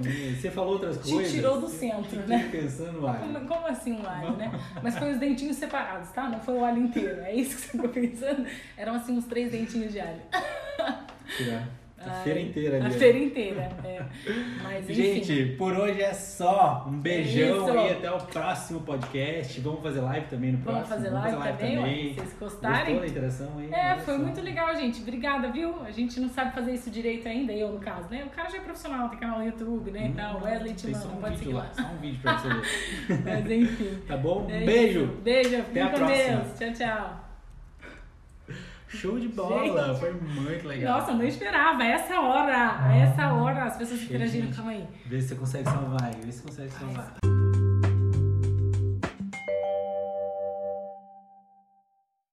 Você 0.40 0.50
falou 0.50 0.74
outras 0.74 0.98
Te 0.98 1.12
coisas. 1.12 1.32
tirou 1.32 1.60
do 1.60 1.68
centro, 1.68 2.04
fiquei 2.04 2.26
né? 2.26 2.48
pensando 2.52 3.00
no 3.00 3.06
alho. 3.08 3.20
Como, 3.32 3.46
como 3.48 3.66
assim 3.66 3.92
um 3.92 4.06
alho, 4.08 4.36
né? 4.36 4.52
Mas 4.82 4.96
foi 4.96 5.12
os 5.12 5.18
dentinhos 5.18 5.56
separados, 5.56 6.10
tá? 6.10 6.28
Não 6.28 6.38
foi 6.40 6.54
o 6.54 6.64
alho 6.64 6.78
inteiro. 6.82 7.20
É 7.22 7.34
isso 7.34 7.56
que 7.56 7.62
você 7.62 7.68
ficou 7.72 7.88
pensando? 7.88 8.46
Eram 8.76 8.94
assim 8.94 9.16
uns 9.18 9.24
três 9.24 9.50
dentinhos 9.50 9.92
de 9.92 9.98
alho. 10.00 10.20
Tirar. 11.36 11.68
A 12.06 12.12
Ai, 12.12 12.24
feira 12.24 12.40
inteira. 12.40 12.86
A 12.86 12.90
feira 12.90 13.18
inteira, 13.18 13.70
é. 13.84 14.02
Mas. 14.62 14.86
Gente, 14.86 15.56
por 15.56 15.72
hoje 15.72 16.02
é 16.02 16.12
só. 16.12 16.86
Um 16.88 16.98
beijão 16.98 17.68
Isso. 17.68 17.78
aí 17.78 17.92
até 17.92 18.10
o 18.10 18.18
próximo 18.18 18.80
podcast. 18.80 19.60
Vamos 19.60 19.82
fazer 19.82 20.00
live 20.00 20.26
também 20.26 20.52
no 20.52 20.58
próximo. 20.58 20.86
Vamos 20.86 21.04
fazer 21.04 21.10
live, 21.10 21.58
também. 21.58 22.08
Se 22.08 22.14
vocês 22.14 22.36
gostarem. 22.38 22.94
Gostou 22.94 23.00
da 23.00 23.06
interação 23.06 23.58
aí? 23.58 23.72
É, 23.72 23.98
foi 23.98 24.14
só. 24.14 24.20
muito 24.20 24.40
legal, 24.40 24.74
gente. 24.76 25.00
Obrigada, 25.00 25.50
viu? 25.50 25.82
A 25.82 25.90
gente 25.90 26.20
não 26.20 26.28
sabe 26.28 26.54
fazer 26.54 26.72
isso 26.72 26.90
direito 26.90 27.26
ainda, 27.26 27.52
eu 27.52 27.72
no 27.72 27.80
caso, 27.80 28.08
né? 28.10 28.24
O 28.24 28.30
cara 28.30 28.50
já 28.50 28.58
é 28.58 28.60
profissional, 28.60 29.08
tem 29.08 29.18
canal 29.18 29.38
no 29.38 29.46
YouTube, 29.46 29.90
né? 29.90 30.06
Então, 30.06 30.42
Wesley 30.42 30.74
te 30.74 30.88
manda, 30.88 31.08
um 31.08 31.20
pode 31.20 31.38
seguir 31.38 31.52
lá. 31.52 31.70
Só 31.72 31.82
um 31.82 31.96
vídeo 31.98 32.20
pra 32.20 32.38
você 32.38 32.48
ver. 32.48 33.22
Mas 33.24 33.50
enfim. 33.50 33.98
Tá 34.06 34.16
bom? 34.16 34.46
É 34.50 34.64
Beijo. 34.64 35.06
Beijo. 35.22 35.62
Fiquem 35.64 35.82
a 35.82 35.88
próxima. 35.88 36.36
Deus. 36.36 36.58
Tchau, 36.58 36.72
tchau. 36.72 37.33
Show 38.94 39.18
de 39.18 39.28
bola. 39.28 39.94
Foi 39.94 40.12
muito 40.12 40.66
legal. 40.66 40.98
Nossa, 40.98 41.12
eu 41.12 41.16
não 41.16 41.24
esperava. 41.24 41.84
Essa 41.84 42.20
hora. 42.20 42.94
Essa 42.94 43.32
hora 43.32 43.64
as 43.64 43.76
pessoas 43.76 44.00
Gente. 44.00 44.14
interagiram. 44.14 44.50
Calma 44.52 44.70
aí. 44.70 44.86
Vê 45.06 45.20
se 45.20 45.28
você 45.28 45.34
consegue 45.34 45.64
salvar 45.64 46.02
aí. 46.04 46.14
Vê 46.24 46.32
se 46.32 46.42
você 46.42 46.48
consegue 46.48 46.70
salvar. 46.70 47.33